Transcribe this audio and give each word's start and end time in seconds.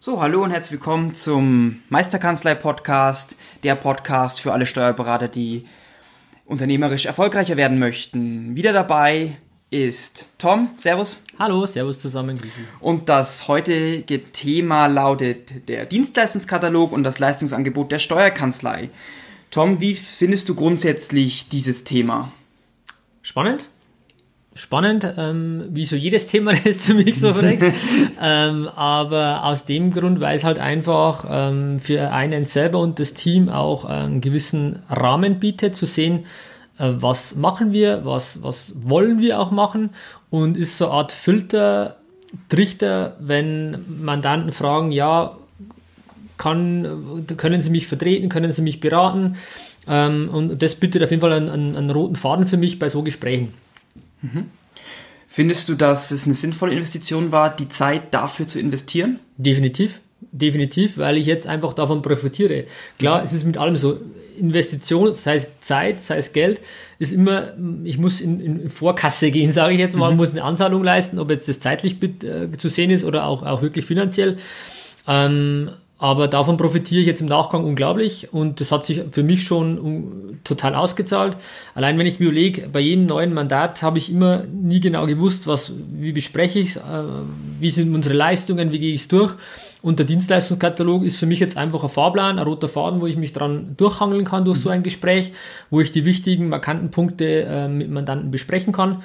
So, 0.00 0.22
hallo 0.22 0.44
und 0.44 0.52
herzlich 0.52 0.70
willkommen 0.78 1.12
zum 1.12 1.82
Meisterkanzlei-Podcast, 1.88 3.36
der 3.64 3.74
Podcast 3.74 4.40
für 4.40 4.52
alle 4.52 4.64
Steuerberater, 4.64 5.26
die 5.26 5.62
unternehmerisch 6.44 7.06
erfolgreicher 7.06 7.56
werden 7.56 7.80
möchten. 7.80 8.54
Wieder 8.54 8.72
dabei 8.72 9.38
ist 9.70 10.30
Tom. 10.38 10.70
Servus. 10.78 11.20
Hallo, 11.36 11.66
servus 11.66 11.98
zusammen. 11.98 12.38
Und 12.78 13.08
das 13.08 13.48
heutige 13.48 14.22
Thema 14.30 14.86
lautet 14.86 15.68
der 15.68 15.84
Dienstleistungskatalog 15.84 16.92
und 16.92 17.02
das 17.02 17.18
Leistungsangebot 17.18 17.90
der 17.90 17.98
Steuerkanzlei. 17.98 18.90
Tom, 19.50 19.80
wie 19.80 19.96
findest 19.96 20.48
du 20.48 20.54
grundsätzlich 20.54 21.48
dieses 21.48 21.82
Thema? 21.82 22.30
Spannend. 23.22 23.68
Spannend, 24.58 25.06
ähm, 25.16 25.66
wie 25.70 25.86
so 25.86 25.94
jedes 25.94 26.26
Thema, 26.26 26.52
das 26.64 26.84
du 26.84 26.94
mich 26.94 27.20
so 27.20 27.32
fragst. 27.32 27.64
ähm, 28.20 28.68
aber 28.74 29.44
aus 29.44 29.64
dem 29.64 29.92
Grund, 29.92 30.18
weil 30.18 30.34
es 30.34 30.42
halt 30.42 30.58
einfach 30.58 31.24
ähm, 31.30 31.78
für 31.78 32.10
einen 32.10 32.44
selber 32.44 32.80
und 32.80 32.98
das 32.98 33.14
Team 33.14 33.50
auch 33.50 33.84
einen 33.84 34.20
gewissen 34.20 34.82
Rahmen 34.90 35.38
bietet, 35.38 35.76
zu 35.76 35.86
sehen, 35.86 36.26
äh, 36.78 36.90
was 36.90 37.36
machen 37.36 37.72
wir, 37.72 38.04
was, 38.04 38.42
was 38.42 38.72
wollen 38.82 39.20
wir 39.20 39.38
auch 39.38 39.52
machen 39.52 39.90
und 40.28 40.56
ist 40.56 40.76
so 40.76 40.86
eine 40.86 40.94
Art 40.94 41.12
Filter, 41.12 41.96
Trichter, 42.48 43.16
wenn 43.20 43.76
Mandanten 43.86 44.50
fragen, 44.50 44.90
ja, 44.90 45.36
kann, 46.36 47.24
können 47.36 47.60
Sie 47.60 47.70
mich 47.70 47.86
vertreten, 47.86 48.28
können 48.28 48.50
Sie 48.50 48.62
mich 48.62 48.80
beraten. 48.80 49.36
Ähm, 49.88 50.28
und 50.32 50.60
das 50.60 50.74
bietet 50.74 51.04
auf 51.04 51.10
jeden 51.10 51.20
Fall 51.20 51.32
einen, 51.32 51.48
einen, 51.48 51.76
einen, 51.76 51.90
roten 51.90 52.16
Faden 52.16 52.46
für 52.46 52.56
mich 52.56 52.80
bei 52.80 52.88
so 52.88 53.04
Gesprächen. 53.04 53.54
Mhm. 54.22 54.46
Findest 55.26 55.68
du, 55.68 55.74
dass 55.74 56.10
es 56.10 56.24
eine 56.24 56.34
sinnvolle 56.34 56.72
Investition 56.72 57.30
war, 57.32 57.54
die 57.54 57.68
Zeit 57.68 58.12
dafür 58.14 58.46
zu 58.46 58.58
investieren? 58.58 59.20
Definitiv. 59.36 60.00
Definitiv, 60.20 60.98
weil 60.98 61.16
ich 61.16 61.26
jetzt 61.26 61.46
einfach 61.46 61.74
davon 61.74 62.02
profitiere. 62.02 62.64
Klar, 62.98 63.22
es 63.22 63.32
ist 63.32 63.44
mit 63.44 63.56
allem 63.56 63.76
so, 63.76 64.00
Investition, 64.38 65.12
sei 65.12 65.36
es 65.36 65.60
Zeit, 65.60 66.00
sei 66.00 66.16
es 66.16 66.32
Geld, 66.32 66.60
ist 66.98 67.12
immer, 67.12 67.54
ich 67.84 67.98
muss 67.98 68.20
in, 68.20 68.40
in 68.40 68.70
Vorkasse 68.70 69.30
gehen, 69.30 69.52
sage 69.52 69.74
ich 69.74 69.78
jetzt 69.78 69.96
mal, 69.96 70.10
mhm. 70.10 70.16
muss 70.16 70.30
eine 70.30 70.42
Anzahlung 70.42 70.82
leisten, 70.82 71.18
ob 71.18 71.30
jetzt 71.30 71.48
das 71.48 71.60
zeitlich 71.60 72.02
äh, 72.02 72.50
zu 72.56 72.68
sehen 72.68 72.90
ist 72.90 73.04
oder 73.04 73.26
auch, 73.26 73.42
auch 73.42 73.62
wirklich 73.62 73.84
finanziell. 73.84 74.38
Ähm, 75.06 75.70
aber 75.98 76.28
davon 76.28 76.56
profitiere 76.56 77.00
ich 77.00 77.06
jetzt 77.08 77.20
im 77.20 77.26
Nachgang 77.26 77.64
unglaublich 77.64 78.32
und 78.32 78.60
das 78.60 78.70
hat 78.70 78.86
sich 78.86 79.02
für 79.10 79.24
mich 79.24 79.42
schon 79.42 80.38
total 80.44 80.76
ausgezahlt. 80.76 81.36
Allein 81.74 81.98
wenn 81.98 82.06
ich 82.06 82.20
mir 82.20 82.26
überlege, 82.26 82.68
bei 82.68 82.78
jedem 82.78 83.06
neuen 83.06 83.34
Mandat 83.34 83.82
habe 83.82 83.98
ich 83.98 84.08
immer 84.08 84.44
nie 84.44 84.78
genau 84.78 85.06
gewusst, 85.06 85.48
was, 85.48 85.72
wie 85.92 86.12
bespreche 86.12 86.60
ich 86.60 86.70
es, 86.70 86.76
äh, 86.76 86.80
wie 87.58 87.70
sind 87.70 87.92
unsere 87.92 88.14
Leistungen, 88.14 88.70
wie 88.70 88.78
gehe 88.78 88.94
ich 88.94 89.02
es 89.02 89.08
durch. 89.08 89.34
Und 89.82 89.98
der 89.98 90.06
Dienstleistungskatalog 90.06 91.04
ist 91.04 91.18
für 91.18 91.26
mich 91.26 91.40
jetzt 91.40 91.56
einfach 91.56 91.82
ein 91.82 91.88
Fahrplan, 91.88 92.38
ein 92.38 92.44
roter 92.44 92.68
Faden, 92.68 93.00
wo 93.00 93.06
ich 93.06 93.16
mich 93.16 93.32
dran 93.32 93.74
durchhangeln 93.76 94.24
kann 94.24 94.44
durch 94.44 94.58
so 94.60 94.68
ein 94.68 94.84
Gespräch, 94.84 95.32
wo 95.70 95.80
ich 95.80 95.90
die 95.90 96.04
wichtigen, 96.04 96.48
markanten 96.48 96.90
Punkte 96.90 97.42
äh, 97.42 97.68
mit 97.68 97.90
Mandanten 97.90 98.30
besprechen 98.30 98.72
kann 98.72 99.02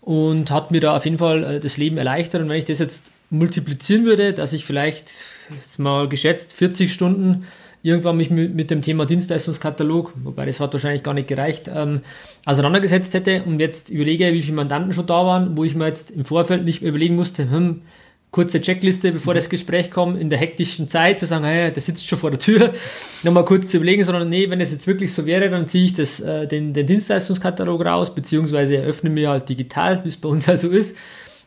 und 0.00 0.50
hat 0.50 0.70
mir 0.70 0.80
da 0.80 0.96
auf 0.96 1.04
jeden 1.04 1.18
Fall 1.18 1.44
äh, 1.44 1.60
das 1.60 1.76
Leben 1.76 1.98
erleichtert. 1.98 2.40
Und 2.40 2.48
wenn 2.48 2.56
ich 2.56 2.64
das 2.64 2.78
jetzt 2.78 3.10
multiplizieren 3.30 4.04
würde, 4.04 4.32
dass 4.32 4.52
ich 4.52 4.64
vielleicht 4.64 5.12
jetzt 5.54 5.78
mal 5.78 6.08
geschätzt 6.08 6.52
40 6.52 6.92
Stunden 6.92 7.46
irgendwann 7.82 8.16
mich 8.16 8.30
mit, 8.30 8.70
dem 8.70 8.82
Thema 8.82 9.06
Dienstleistungskatalog, 9.06 10.12
wobei 10.22 10.44
das 10.44 10.60
hat 10.60 10.72
wahrscheinlich 10.72 11.02
gar 11.02 11.14
nicht 11.14 11.28
gereicht, 11.28 11.70
ähm, 11.74 12.02
auseinandergesetzt 12.44 13.14
hätte 13.14 13.42
und 13.44 13.58
jetzt 13.58 13.88
überlege, 13.88 14.32
wie 14.32 14.42
viele 14.42 14.56
Mandanten 14.56 14.92
schon 14.92 15.06
da 15.06 15.24
waren, 15.24 15.56
wo 15.56 15.64
ich 15.64 15.74
mir 15.74 15.86
jetzt 15.86 16.10
im 16.10 16.24
Vorfeld 16.26 16.64
nicht 16.64 16.82
überlegen 16.82 17.16
musste, 17.16 17.50
hm, 17.50 17.82
kurze 18.30 18.60
Checkliste, 18.60 19.12
bevor 19.12 19.34
das 19.34 19.48
Gespräch 19.48 19.90
kommt, 19.90 20.20
in 20.20 20.30
der 20.30 20.38
hektischen 20.38 20.88
Zeit 20.88 21.18
zu 21.18 21.26
sagen, 21.26 21.44
hey, 21.44 21.72
der 21.72 21.82
sitzt 21.82 22.06
schon 22.06 22.18
vor 22.18 22.30
der 22.30 22.38
Tür, 22.38 22.74
nochmal 23.22 23.44
kurz 23.46 23.68
zu 23.68 23.78
überlegen, 23.78 24.04
sondern 24.04 24.28
nee, 24.28 24.48
wenn 24.50 24.60
es 24.60 24.72
jetzt 24.72 24.86
wirklich 24.86 25.12
so 25.12 25.24
wäre, 25.24 25.48
dann 25.48 25.66
ziehe 25.66 25.86
ich 25.86 25.94
das, 25.94 26.20
äh, 26.20 26.46
den, 26.46 26.74
den 26.74 26.86
Dienstleistungskatalog 26.86 27.84
raus, 27.84 28.14
beziehungsweise 28.14 28.76
eröffne 28.76 29.08
mir 29.08 29.30
halt 29.30 29.48
digital, 29.48 30.04
wie 30.04 30.08
es 30.08 30.18
bei 30.18 30.28
uns 30.28 30.48
also 30.48 30.68
ist, 30.68 30.94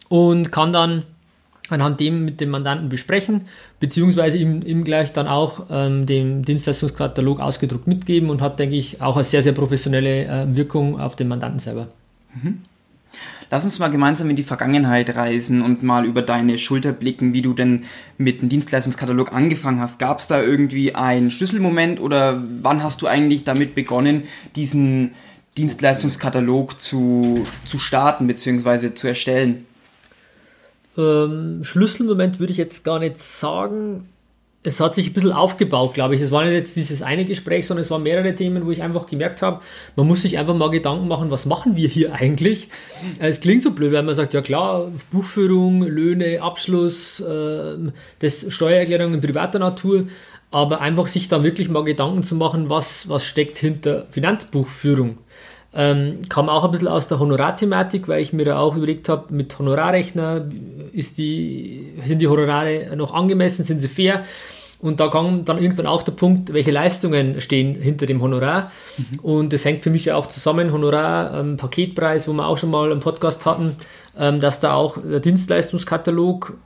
und 0.09 0.51
kann 0.51 0.73
dann 0.73 1.05
anhand 1.73 2.00
dem 2.00 2.25
mit 2.25 2.41
dem 2.41 2.50
Mandanten 2.50 2.89
besprechen, 2.89 3.41
beziehungsweise 3.79 4.38
ihm, 4.38 4.61
ihm 4.66 4.84
gleich 4.84 5.13
dann 5.13 5.28
auch 5.28 5.66
ähm, 5.69 6.06
den 6.06 6.44
Dienstleistungskatalog 6.44 7.39
ausgedruckt 7.39 7.88
mitgeben 7.88 8.29
und 8.29 8.41
hat, 8.41 8.59
denke 8.59 8.75
ich, 8.75 9.01
auch 9.01 9.16
eine 9.16 9.23
sehr, 9.23 9.41
sehr 9.41 9.53
professionelle 9.53 10.25
äh, 10.25 10.56
Wirkung 10.56 11.00
auf 11.00 11.16
den 11.16 11.28
Mandanten 11.28 11.59
selber. 11.59 11.88
Mhm. 12.35 12.59
Lass 13.53 13.63
uns 13.63 13.78
mal 13.78 13.89
gemeinsam 13.89 14.29
in 14.31 14.35
die 14.35 14.44
Vergangenheit 14.44 15.16
reisen 15.16 15.62
und 15.62 15.83
mal 15.83 16.06
über 16.06 16.23
deine 16.23 16.57
Schulter 16.57 16.91
blicken, 16.91 17.33
wie 17.33 17.44
du 17.44 17.53
denn 17.53 17.83
mit 18.17 18.41
dem 18.41 18.50
Dienstleistungskatalog 18.50 19.31
angefangen 19.31 19.79
hast. 19.79 20.00
Gab 20.00 20.19
es 20.19 20.28
da 20.28 20.41
irgendwie 20.41 20.95
einen 20.95 21.29
Schlüsselmoment 21.29 22.00
oder 22.00 22.41
wann 22.62 22.81
hast 22.81 23.03
du 23.03 23.07
eigentlich 23.07 23.44
damit 23.44 23.75
begonnen, 23.75 24.23
diesen 24.56 25.12
Dienstleistungskatalog 25.57 26.81
zu, 26.81 27.44
zu 27.63 27.78
starten 27.78 28.25
bzw. 28.25 28.95
zu 28.95 29.07
erstellen? 29.07 29.66
Ähm, 30.98 31.64
Schlüsselmoment 31.64 32.40
würde 32.40 32.52
ich 32.52 32.58
jetzt 32.58 32.84
gar 32.84 33.00
nicht 33.00 33.20
sagen. 33.20 34.09
Es 34.66 34.80
hat 34.80 34.96
sich 34.96 35.08
ein 35.08 35.14
bisschen 35.14 35.34
aufgebaut, 35.34 35.94
glaube 35.94 36.16
ich. 36.16 36.22
Es 36.22 36.31
war 36.31 36.46
nicht 36.46 36.54
jetzt 36.54 36.76
dieses 36.78 37.02
eine 37.02 37.26
Gespräch, 37.26 37.68
sondern 37.68 37.84
es 37.84 37.92
waren 37.92 38.02
mehrere 38.02 38.34
Themen, 38.34 38.66
wo 38.66 38.72
ich 38.72 38.81
einfach 38.81 39.08
gemerkt 39.08 39.42
habe, 39.42 39.59
man 39.98 40.08
muss 40.08 40.22
sich 40.22 40.38
einfach 40.38 40.56
mal 40.56 40.70
Gedanken 40.70 41.09
machen, 41.09 41.31
was 41.31 41.46
machen 41.46 41.76
wir 41.76 41.90
hier 41.90 42.14
eigentlich? 42.20 42.70
Äh, 43.20 43.28
es 43.28 43.42
klingt 43.42 43.64
so 43.64 43.72
blöd, 43.72 43.92
weil 43.92 44.04
man 44.04 44.16
sagt, 44.16 44.34
ja 44.34 44.42
klar, 44.42 44.92
Buchführung, 45.12 45.84
Löhne, 45.84 46.42
Abschluss, 46.42 47.20
äh, 47.20 47.75
das 48.20 48.46
Steuererklärungen 48.48 49.20
privater 49.20 49.60
Natur, 49.60 50.06
aber 50.52 50.81
einfach 50.81 51.08
sich 51.08 51.28
da 51.28 51.44
wirklich 51.44 51.68
mal 51.68 51.84
Gedanken 51.84 52.24
zu 52.24 52.36
machen, 52.36 52.70
was, 52.70 53.10
was 53.10 53.25
steckt 53.25 53.58
hinter 53.58 54.06
Finanzbuchführung. 54.12 55.18
Ähm, 55.75 56.19
kam 56.29 56.50
auch 56.50 56.63
ein 56.63 56.72
bisschen 56.72 56.88
aus 56.88 57.07
der 57.07 57.19
Honorarthematik, 57.19 58.07
weil 58.07 58.22
ich 58.22 58.31
mir 58.31 58.45
da 58.45 58.59
auch 58.59 58.75
überlegt 58.75 59.09
habe, 59.09 59.34
mit 59.34 59.57
Honorarrechner 59.57 60.45
ist 60.91 61.17
die, 61.17 61.94
sind 62.06 62.19
die 62.19 62.28
Honorare 62.28 62.95
noch 62.95 63.13
angemessen, 63.13 63.66
sind 63.66 63.79
sie 63.79 63.88
fair? 63.88 64.23
Und 64.83 65.00
da 65.00 65.07
kam 65.07 65.45
dann 65.45 65.59
irgendwann 65.59 65.88
auch 65.88 66.03
der 66.03 66.12
Punkt, 66.12 66.51
welche 66.51 66.69
Leistungen 66.69 67.39
stehen 67.39 67.73
hinter 67.73 68.06
dem 68.06 68.22
Honorar. 68.22 68.69
Mhm. 68.97 69.19
Und 69.22 69.53
das 69.53 69.63
hängt 69.63 69.81
für 69.81 69.89
mich 69.89 70.06
ja 70.06 70.17
auch 70.17 70.28
zusammen, 70.28 70.73
Honorar, 70.73 71.39
ähm, 71.39 71.56
Paketpreis, 71.56 72.28
wo 72.28 72.33
wir 72.33 72.45
auch 72.45 72.57
schon 72.57 72.69
mal 72.69 72.91
im 72.91 73.00
Podcast 73.00 73.45
hatten, 73.45 73.78
ähm, 74.19 74.41
dass 74.41 74.59
da 74.59 74.73
auch 74.73 74.97
der 75.01 75.22
Dienstleistungskatalog 75.22 76.57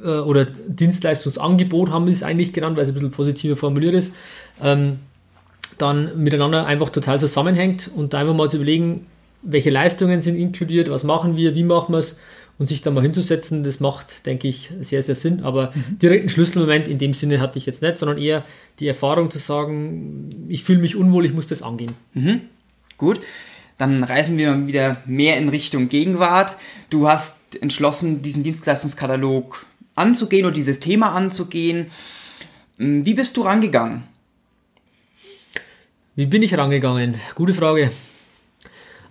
äh, 0.00 0.08
oder 0.08 0.44
Dienstleistungsangebot 0.44 1.90
haben 1.90 2.06
wir 2.06 2.12
es 2.12 2.22
eigentlich 2.22 2.52
genannt, 2.52 2.76
weil 2.76 2.84
es 2.84 2.90
ein 2.90 2.94
bisschen 2.94 3.10
positiver 3.10 3.56
formuliert 3.56 3.94
ist, 3.94 4.14
ähm, 4.62 5.00
dann 5.78 6.22
miteinander 6.22 6.66
einfach 6.66 6.90
total 6.90 7.20
zusammenhängt 7.20 7.90
und 7.94 8.14
einfach 8.14 8.34
mal 8.34 8.50
zu 8.50 8.56
überlegen, 8.56 9.06
welche 9.42 9.70
Leistungen 9.70 10.20
sind 10.20 10.36
inkludiert, 10.36 10.90
was 10.90 11.04
machen 11.04 11.36
wir, 11.36 11.54
wie 11.54 11.64
machen 11.64 11.92
wir 11.92 11.98
es 11.98 12.16
und 12.58 12.68
sich 12.68 12.80
da 12.80 12.90
mal 12.90 13.02
hinzusetzen, 13.02 13.62
das 13.62 13.80
macht, 13.80 14.24
denke 14.24 14.48
ich, 14.48 14.70
sehr, 14.80 15.02
sehr 15.02 15.14
Sinn. 15.14 15.42
Aber 15.42 15.72
mhm. 15.74 15.98
direkt 15.98 16.20
einen 16.22 16.28
Schlüsselmoment 16.30 16.88
in 16.88 16.98
dem 16.98 17.12
Sinne 17.12 17.40
hatte 17.40 17.58
ich 17.58 17.66
jetzt 17.66 17.82
nicht, 17.82 17.96
sondern 17.96 18.18
eher 18.18 18.44
die 18.80 18.88
Erfahrung 18.88 19.30
zu 19.30 19.38
sagen, 19.38 20.30
ich 20.48 20.64
fühle 20.64 20.80
mich 20.80 20.96
unwohl, 20.96 21.26
ich 21.26 21.34
muss 21.34 21.46
das 21.46 21.62
angehen. 21.62 21.92
Mhm. 22.14 22.40
Gut, 22.96 23.20
dann 23.76 24.02
reisen 24.02 24.38
wir 24.38 24.66
wieder 24.66 25.02
mehr 25.04 25.36
in 25.36 25.50
Richtung 25.50 25.88
Gegenwart. 25.88 26.56
Du 26.88 27.08
hast 27.08 27.36
entschlossen, 27.60 28.22
diesen 28.22 28.42
Dienstleistungskatalog 28.42 29.66
anzugehen 29.94 30.46
oder 30.46 30.54
dieses 30.54 30.80
Thema 30.80 31.12
anzugehen. 31.12 31.86
Wie 32.78 33.14
bist 33.14 33.36
du 33.36 33.42
rangegangen? 33.42 34.04
Wie 36.16 36.24
bin 36.24 36.42
ich 36.42 36.56
rangegangen? 36.56 37.14
Gute 37.34 37.52
Frage. 37.52 37.90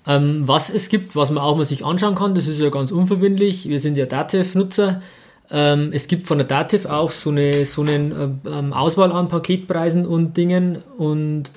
Ähm, 0.08 0.48
was 0.48 0.72
es 0.72 0.90
gibt, 0.90 1.16
was 1.16 1.30
man 1.30 1.44
auch 1.44 1.56
mal 1.56 1.64
sich 1.64 1.86
anschauen 1.86 2.16
kann, 2.16 2.34
das 2.34 2.48
ist 2.48 2.60
ja 2.60 2.70
ganz 2.70 2.92
unverbindlich. 2.92 3.70
Wir 3.70 3.80
sind 3.80 3.96
ja 3.96 4.08
Dativ-Nutzer. 4.08 5.04
Ähm, 5.52 5.92
es 5.94 6.08
gibt 6.08 6.26
von 6.26 6.40
der 6.40 6.48
Dativ 6.48 6.88
auch 6.88 7.12
so 7.12 7.30
eine 7.30 7.68
so 7.68 7.84
einen, 7.84 8.42
ähm, 8.48 8.74
Auswahl 8.74 9.12
an 9.12 9.30
Paketpreisen 9.30 10.08
und 10.08 10.36
Dingen 10.36 10.82
und 10.98 11.52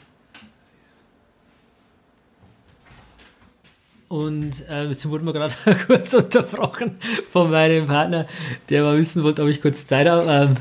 und 4.09 4.69
äh, 4.69 4.85
es 4.85 5.09
wurde 5.09 5.25
mir 5.25 5.33
gerade 5.33 5.55
kurz 5.87 6.13
unterbrochen 6.13 6.97
von 7.31 7.51
meinem 7.51 7.87
Partner, 7.87 8.27
der 8.69 8.83
mal 8.83 8.99
wissen 8.99 9.23
wollte, 9.23 9.43
ob 9.43 9.49
ich 9.49 9.63
kurz 9.63 9.87
Zeit 9.87 10.07
habe. 10.07 10.31
Ähm, 10.31 10.57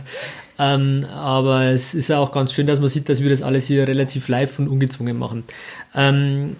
ähm, 0.59 1.05
aber 1.13 1.65
es 1.65 1.93
ist 1.93 2.09
ja 2.09 2.19
auch 2.19 2.31
ganz 2.31 2.53
schön, 2.53 2.67
dass 2.67 2.79
man 2.79 2.89
sieht, 2.89 3.09
dass 3.09 3.21
wir 3.21 3.29
das 3.29 3.41
alles 3.43 3.67
hier 3.67 3.87
relativ 3.87 4.27
live 4.27 4.59
und 4.59 4.67
ungezwungen 4.67 5.17
machen. 5.17 5.43
Ähm, 5.95 6.55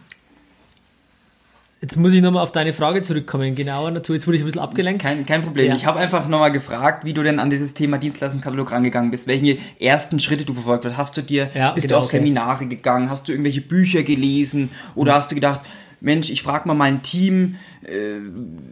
Jetzt 1.79 1.95
muss 1.95 2.11
ich 2.11 2.23
nochmal 2.23 2.41
auf 2.41 2.51
deine 2.51 2.73
Frage 2.73 3.03
zurückkommen. 3.03 3.53
Genauer 3.53 3.91
Natur, 3.91 4.15
jetzt 4.15 4.25
wurde 4.25 4.37
ich 4.37 4.41
ein 4.43 4.47
bisschen 4.47 4.61
abgelenkt. 4.61 5.03
Kein, 5.03 5.27
kein 5.27 5.43
Problem. 5.43 5.67
Ja. 5.67 5.75
Ich 5.75 5.85
habe 5.85 5.99
einfach 5.99 6.27
nochmal 6.27 6.51
gefragt, 6.51 7.05
wie 7.05 7.13
du 7.13 7.21
denn 7.21 7.37
an 7.39 7.51
dieses 7.51 7.75
Thema 7.75 7.99
Dienstleistungskatalog 7.99 8.71
rangegangen 8.71 9.11
bist, 9.11 9.27
welche 9.27 9.59
ersten 9.79 10.19
Schritte 10.19 10.43
du 10.43 10.55
verfolgt 10.55 10.85
hast. 10.85 10.97
Hast 10.97 11.17
du 11.17 11.21
dir, 11.21 11.51
Ja, 11.53 11.73
bist 11.73 11.85
genau, 11.87 11.97
du 11.99 12.01
auf 12.01 12.07
okay. 12.07 12.17
Seminare 12.17 12.65
gegangen, 12.65 13.11
hast 13.11 13.27
du 13.27 13.31
irgendwelche 13.31 13.61
Bücher 13.61 14.01
gelesen 14.01 14.71
oder 14.95 15.13
hast 15.13 15.29
du 15.29 15.35
gedacht, 15.35 15.59
Mensch, 16.01 16.31
ich 16.31 16.41
frage 16.41 16.67
mal 16.67 16.73
mein 16.73 17.03
Team, 17.03 17.57
äh, 17.83 18.21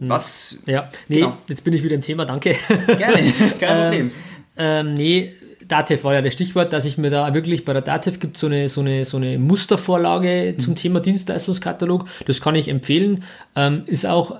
was 0.00 0.58
Ja, 0.66 0.90
nee, 1.08 1.16
Genau. 1.20 1.38
jetzt 1.46 1.62
bin 1.62 1.74
ich 1.74 1.84
wieder 1.84 1.94
im 1.94 2.02
Thema, 2.02 2.24
danke. 2.24 2.56
gerne, 2.98 3.32
kein 3.60 3.82
Problem. 3.82 4.06
Ähm, 4.06 4.10
nee, 4.58 5.32
Datev 5.68 6.04
war 6.04 6.14
ja 6.14 6.22
das 6.22 6.32
Stichwort, 6.34 6.72
dass 6.72 6.84
ich 6.84 6.96
mir 6.96 7.10
da 7.10 7.34
wirklich 7.34 7.64
bei 7.64 7.72
der 7.72 7.82
Datev 7.82 8.18
gibt 8.20 8.38
so 8.38 8.46
eine 8.46 8.68
so 8.68 8.80
eine 8.80 9.04
so 9.04 9.16
eine 9.16 9.38
Mustervorlage 9.38 10.54
Mhm. 10.56 10.60
zum 10.60 10.76
Thema 10.76 11.00
Dienstleistungskatalog. 11.00 12.06
Das 12.26 12.40
kann 12.40 12.54
ich 12.54 12.68
empfehlen. 12.68 13.24
Ähm, 13.56 13.82
ist 13.86 14.06
auch 14.06 14.36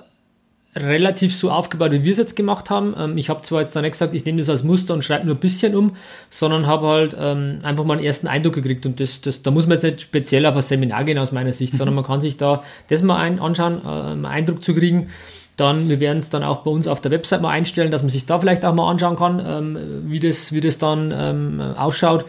relativ 0.75 1.35
so 1.35 1.49
aufgebaut, 1.49 1.91
wie 1.91 2.03
wir 2.03 2.11
es 2.11 2.17
jetzt 2.19 2.35
gemacht 2.35 2.69
haben. 2.69 2.93
Ähm, 2.97 3.17
ich 3.17 3.29
habe 3.29 3.41
zwar 3.41 3.61
jetzt 3.61 3.75
da 3.75 3.81
nicht 3.81 3.93
gesagt, 3.93 4.13
ich 4.13 4.25
nehme 4.25 4.39
das 4.39 4.49
als 4.49 4.63
Muster 4.63 4.93
und 4.93 5.03
schreibe 5.03 5.25
nur 5.25 5.35
ein 5.35 5.39
bisschen 5.39 5.75
um, 5.75 5.95
sondern 6.29 6.67
habe 6.67 6.87
halt 6.87 7.17
ähm, 7.19 7.59
einfach 7.63 7.83
mal 7.83 7.95
einen 7.97 8.05
ersten 8.05 8.27
Eindruck 8.27 8.53
gekriegt. 8.53 8.85
Und 8.85 8.99
das, 8.99 9.19
das, 9.21 9.41
da 9.41 9.49
muss 9.51 9.65
man 9.65 9.73
jetzt 9.77 9.83
nicht 9.83 10.01
speziell 10.01 10.45
auf 10.45 10.55
ein 10.55 10.61
Seminar 10.61 11.03
gehen 11.03 11.17
aus 11.17 11.31
meiner 11.31 11.51
Sicht, 11.53 11.75
sondern 11.75 11.95
man 11.95 12.05
kann 12.05 12.21
sich 12.21 12.37
da 12.37 12.63
das 12.89 13.01
mal 13.01 13.17
ein, 13.17 13.39
anschauen, 13.39 13.81
äh, 13.83 14.11
einen 14.11 14.25
Eindruck 14.25 14.63
zu 14.63 14.75
kriegen. 14.75 15.09
Dann, 15.57 15.89
wir 15.89 15.99
werden 15.99 16.19
es 16.19 16.29
dann 16.29 16.43
auch 16.43 16.59
bei 16.59 16.71
uns 16.71 16.87
auf 16.87 17.01
der 17.01 17.11
Website 17.11 17.41
mal 17.41 17.49
einstellen, 17.49 17.91
dass 17.91 18.03
man 18.03 18.09
sich 18.09 18.25
da 18.25 18.39
vielleicht 18.39 18.63
auch 18.63 18.73
mal 18.73 18.89
anschauen 18.89 19.15
kann, 19.15 19.43
ähm, 19.45 19.77
wie, 20.05 20.19
das, 20.19 20.53
wie 20.53 20.61
das 20.61 20.77
dann 20.77 21.13
ähm, 21.15 21.59
ausschaut. 21.75 22.25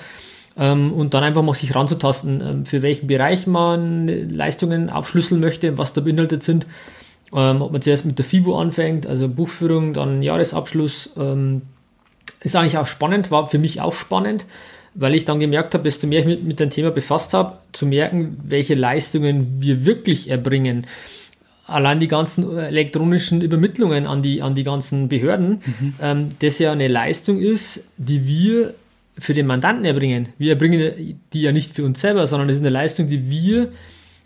Ähm, 0.58 0.92
und 0.92 1.14
dann 1.14 1.22
einfach 1.22 1.42
mal 1.42 1.54
sich 1.54 1.74
ranzutasten, 1.74 2.40
ähm, 2.40 2.66
für 2.66 2.82
welchen 2.82 3.06
Bereich 3.06 3.46
man 3.46 4.08
Leistungen 4.08 4.90
aufschlüsseln 4.90 5.40
möchte, 5.40 5.78
was 5.78 5.92
da 5.92 6.00
beinhaltet 6.00 6.42
sind. 6.42 6.66
Ähm, 7.32 7.62
ob 7.62 7.70
man 7.70 7.82
zuerst 7.82 8.04
mit 8.04 8.18
der 8.18 8.24
FIBO 8.24 8.58
anfängt, 8.58 9.06
also 9.06 9.28
Buchführung, 9.28 9.92
dann 9.92 10.22
Jahresabschluss. 10.22 11.10
Ähm, 11.16 11.62
ist 12.40 12.56
eigentlich 12.56 12.78
auch 12.78 12.86
spannend, 12.86 13.30
war 13.30 13.48
für 13.48 13.58
mich 13.58 13.80
auch 13.80 13.92
spannend, 13.92 14.46
weil 14.94 15.14
ich 15.14 15.24
dann 15.24 15.40
gemerkt 15.40 15.74
habe, 15.74 15.84
desto 15.84 16.06
mehr 16.06 16.20
ich 16.20 16.26
mich 16.26 16.42
mit 16.42 16.60
dem 16.60 16.70
Thema 16.70 16.90
befasst 16.90 17.34
habe, 17.34 17.58
zu 17.72 17.86
merken, 17.86 18.38
welche 18.44 18.74
Leistungen 18.74 19.60
wir 19.60 19.84
wirklich 19.84 20.30
erbringen. 20.30 20.86
Allein 21.68 22.00
die 22.00 22.08
ganzen 22.08 22.58
elektronischen 22.58 23.40
Übermittlungen 23.40 24.06
an 24.06 24.22
die, 24.22 24.42
an 24.42 24.54
die 24.54 24.64
ganzen 24.64 25.08
Behörden, 25.08 25.60
ähm, 26.02 26.30
das 26.40 26.58
ja 26.58 26.72
eine 26.72 26.88
Leistung 26.88 27.38
ist, 27.38 27.84
die 27.96 28.26
wir 28.26 28.74
für 29.18 29.34
den 29.34 29.46
Mandanten 29.46 29.84
erbringen. 29.84 30.30
Wir 30.38 30.52
erbringen 30.52 31.20
die 31.32 31.40
ja 31.40 31.52
nicht 31.52 31.74
für 31.74 31.84
uns 31.84 32.00
selber, 32.00 32.26
sondern 32.26 32.48
das 32.48 32.56
ist 32.56 32.62
eine 32.62 32.70
Leistung, 32.70 33.08
die 33.08 33.30
wir 33.30 33.68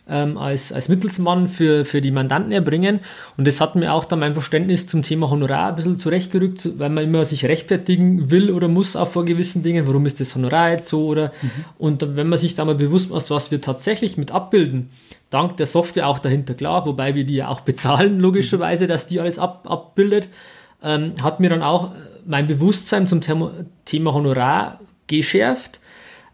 ähm, 0.08 0.36
als, 0.36 0.72
als 0.72 0.88
Mittelsmann 0.88 1.48
für, 1.48 1.84
für 1.84 2.00
die 2.00 2.10
Mandanten 2.10 2.52
erbringen. 2.52 3.00
Und 3.36 3.46
das 3.46 3.60
hat 3.60 3.76
mir 3.76 3.92
auch 3.92 4.04
dann 4.04 4.18
mein 4.18 4.34
Verständnis 4.34 4.86
zum 4.86 5.02
Thema 5.02 5.30
Honorar 5.30 5.68
ein 5.68 5.76
bisschen 5.76 5.98
zurechtgerückt, 5.98 6.78
weil 6.78 6.90
man 6.90 7.04
immer 7.04 7.24
sich 7.24 7.44
rechtfertigen 7.44 8.30
will 8.30 8.50
oder 8.50 8.68
muss 8.68 8.96
auch 8.96 9.08
vor 9.08 9.24
gewissen 9.24 9.62
Dingen. 9.62 9.86
Warum 9.86 10.06
ist 10.06 10.20
das 10.20 10.34
Honorar 10.34 10.70
jetzt 10.70 10.88
so? 10.88 11.06
Oder, 11.06 11.32
Und 11.78 12.16
wenn 12.16 12.28
man 12.28 12.38
sich 12.38 12.54
da 12.54 12.64
mal 12.64 12.74
bewusst 12.74 13.10
macht, 13.10 13.30
was 13.30 13.50
wir 13.50 13.60
tatsächlich 13.60 14.16
mit 14.16 14.32
abbilden, 14.32 14.90
dank 15.30 15.56
der 15.56 15.66
Software 15.66 16.08
auch 16.08 16.18
dahinter, 16.18 16.54
klar, 16.54 16.84
wobei 16.84 17.14
wir 17.14 17.24
die 17.24 17.36
ja 17.36 17.48
auch 17.48 17.60
bezahlen, 17.60 18.18
logischerweise, 18.20 18.86
dass 18.86 19.06
die 19.06 19.20
alles 19.20 19.38
ab, 19.38 19.66
abbildet, 19.68 20.28
ähm, 20.82 21.14
hat 21.22 21.38
mir 21.38 21.48
dann 21.48 21.62
auch 21.62 21.92
mein 22.26 22.46
Bewusstsein 22.46 23.06
zum 23.06 23.20
Thema, 23.20 23.52
Thema 23.84 24.14
Honorar 24.14 24.80
geschärft. 25.06 25.80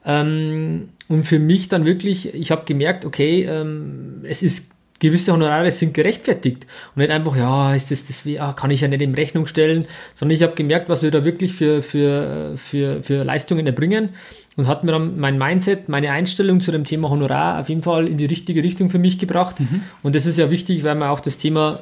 Ähm, 0.05 0.89
und 1.09 1.25
für 1.25 1.39
mich 1.39 1.69
dann 1.69 1.85
wirklich, 1.85 2.35
ich 2.35 2.51
habe 2.51 2.65
gemerkt, 2.65 3.05
okay, 3.05 3.45
ähm, 3.45 4.23
es 4.25 4.43
ist 4.43 4.71
gewisse 5.01 5.33
Honorare 5.33 5.71
sind 5.71 5.95
gerechtfertigt. 5.95 6.67
Und 6.95 7.01
nicht 7.01 7.11
einfach, 7.11 7.37
ja, 7.37 7.75
ist 7.75 7.91
das, 7.91 8.07
das 8.07 8.25
ja, 8.25 8.53
kann 8.53 8.71
ich 8.71 8.81
ja 8.81 8.89
nicht 8.89 9.01
in 9.01 9.15
Rechnung 9.15 9.47
stellen, 9.47 9.87
sondern 10.15 10.37
ich 10.37 10.43
habe 10.43 10.55
gemerkt, 10.55 10.89
was 10.89 11.03
wir 11.03 11.11
da 11.11 11.25
wirklich 11.25 11.53
für, 11.53 11.83
für, 11.83 12.55
für, 12.57 13.03
für 13.03 13.25
Leistungen 13.25 13.67
erbringen. 13.67 14.11
Und 14.57 14.67
hat 14.67 14.83
mir 14.83 14.91
dann 14.91 15.21
mein 15.21 15.39
Mindset, 15.39 15.89
meine 15.89 16.11
Einstellung 16.11 16.61
zu 16.61 16.73
dem 16.73 16.83
Thema 16.83 17.11
Honorar 17.11 17.61
auf 17.61 17.69
jeden 17.69 17.83
Fall 17.83 18.09
in 18.09 18.19
die 18.19 18.25
richtige 18.25 18.65
Richtung 18.65 18.91
für 18.91 18.99
mich 18.99 19.21
gebracht. 19.21 19.55
Und 20.03 20.17
das 20.17 20.27
ist 20.27 20.37
ja 20.37 20.51
wichtig, 20.51 20.83
weil 20.83 20.97
man 20.97 21.11
auch 21.11 21.21
das 21.21 21.39
Thema 21.39 21.79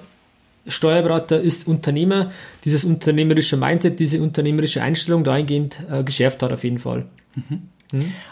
Steuerberater 0.69 1.41
ist 1.41 1.67
Unternehmer, 1.67 2.33
dieses 2.67 2.85
unternehmerische 2.85 3.57
Mindset, 3.57 3.99
diese 3.99 4.21
unternehmerische 4.21 4.83
Einstellung 4.83 5.25
dahingehend 5.25 5.79
äh, 5.91 6.05
geschärft 6.05 6.43
hat 6.43 6.53
auf 6.53 6.65
jeden 6.65 6.79
Fall. 6.79 7.07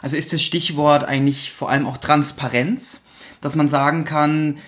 Also 0.02 0.16
ist 0.16 0.32
das 0.32 0.42
Stichwort 0.42 1.04
eigentlich 1.04 1.52
vor 1.52 1.70
allem 1.70 1.86
auch 1.86 1.96
Transparenz, 1.96 3.02
dass 3.40 3.56
man 3.56 3.68
sagen 3.68 4.04
kann, 4.04 4.58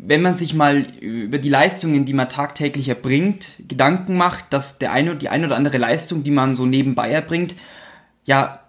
wenn 0.00 0.22
man 0.22 0.34
sich 0.34 0.54
mal 0.54 0.86
über 1.00 1.38
die 1.38 1.48
Leistungen, 1.48 2.04
die 2.04 2.12
man 2.12 2.28
tagtäglich 2.28 2.88
erbringt, 2.88 3.54
Gedanken 3.66 4.16
macht, 4.16 4.44
dass 4.50 4.78
der 4.78 4.92
eine, 4.92 5.16
die 5.16 5.28
eine 5.28 5.46
oder 5.46 5.56
andere 5.56 5.78
Leistung, 5.78 6.22
die 6.22 6.30
man 6.30 6.54
so 6.54 6.66
nebenbei 6.66 7.10
erbringt, 7.10 7.56
ja 8.24 8.60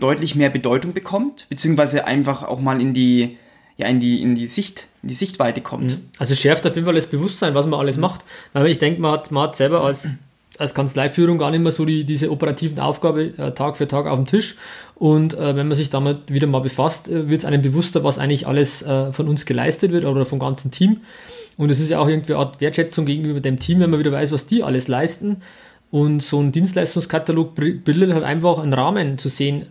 deutlich 0.00 0.34
mehr 0.34 0.50
Bedeutung 0.50 0.92
bekommt, 0.92 1.46
beziehungsweise 1.48 2.06
einfach 2.06 2.42
auch 2.42 2.60
mal 2.60 2.80
in 2.80 2.92
die, 2.92 3.38
ja, 3.76 3.86
in 3.86 4.00
die, 4.00 4.20
in 4.20 4.34
die 4.34 4.46
Sicht, 4.46 4.88
in 5.02 5.08
die 5.08 5.14
Sichtweite 5.14 5.60
kommt. 5.60 5.92
Also 6.18 6.32
es 6.32 6.40
schärft 6.40 6.66
auf 6.66 6.74
jeden 6.74 6.86
Fall 6.86 6.94
das 6.94 7.06
Bewusstsein, 7.06 7.54
was 7.54 7.66
man 7.66 7.80
alles 7.80 7.96
macht. 7.96 8.22
Weil 8.52 8.66
ich 8.66 8.78
denke, 8.78 9.00
man 9.00 9.12
hat, 9.12 9.30
man 9.30 9.44
hat 9.44 9.56
selber 9.56 9.82
als, 9.82 10.08
als 10.58 10.74
Kanzleiführung 10.74 11.38
gar 11.38 11.50
nicht 11.50 11.60
mehr 11.60 11.72
so 11.72 11.84
die, 11.84 12.04
diese 12.04 12.30
operativen 12.30 12.78
Aufgabe 12.78 13.32
äh, 13.36 13.52
Tag 13.52 13.76
für 13.76 13.88
Tag 13.88 14.06
auf 14.06 14.18
dem 14.18 14.26
Tisch. 14.26 14.56
Und 14.94 15.34
äh, 15.34 15.56
wenn 15.56 15.68
man 15.68 15.76
sich 15.76 15.90
damit 15.90 16.32
wieder 16.32 16.46
mal 16.46 16.60
befasst, 16.60 17.08
äh, 17.08 17.28
wird 17.28 17.40
es 17.40 17.44
einem 17.44 17.62
bewusster, 17.62 18.04
was 18.04 18.18
eigentlich 18.18 18.46
alles 18.46 18.82
äh, 18.82 19.12
von 19.12 19.28
uns 19.28 19.46
geleistet 19.46 19.92
wird 19.92 20.04
oder 20.04 20.24
vom 20.26 20.38
ganzen 20.38 20.70
Team. 20.70 20.98
Und 21.56 21.70
es 21.70 21.80
ist 21.80 21.90
ja 21.90 21.98
auch 21.98 22.08
irgendwie 22.08 22.34
eine 22.34 22.42
Art 22.42 22.60
Wertschätzung 22.60 23.04
gegenüber 23.06 23.40
dem 23.40 23.58
Team, 23.58 23.80
wenn 23.80 23.90
man 23.90 24.00
wieder 24.00 24.12
weiß, 24.12 24.32
was 24.32 24.46
die 24.46 24.62
alles 24.62 24.88
leisten. 24.88 25.38
Und 25.90 26.22
so 26.22 26.40
ein 26.40 26.52
Dienstleistungskatalog 26.52 27.54
bildet 27.54 28.12
halt 28.12 28.24
einfach 28.24 28.58
einen 28.58 28.72
Rahmen 28.72 29.18
zu 29.18 29.28
sehen, 29.28 29.66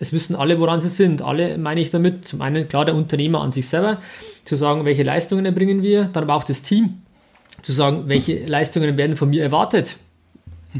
es 0.00 0.12
wissen 0.12 0.36
alle, 0.36 0.60
woran 0.60 0.80
sie 0.80 0.88
sind. 0.88 1.22
Alle 1.22 1.58
meine 1.58 1.80
ich 1.80 1.90
damit. 1.90 2.26
Zum 2.26 2.40
einen 2.40 2.68
klar 2.68 2.84
der 2.84 2.94
Unternehmer 2.94 3.40
an 3.40 3.50
sich 3.50 3.68
selber, 3.68 3.98
zu 4.44 4.54
sagen, 4.54 4.84
welche 4.84 5.02
Leistungen 5.02 5.44
erbringen 5.44 5.82
wir, 5.82 6.04
dann 6.04 6.22
aber 6.22 6.34
auch 6.34 6.44
das 6.44 6.62
Team, 6.62 7.02
zu 7.62 7.72
sagen, 7.72 8.04
welche 8.06 8.44
Leistungen 8.46 8.96
werden 8.96 9.16
von 9.16 9.30
mir 9.30 9.42
erwartet 9.42 9.96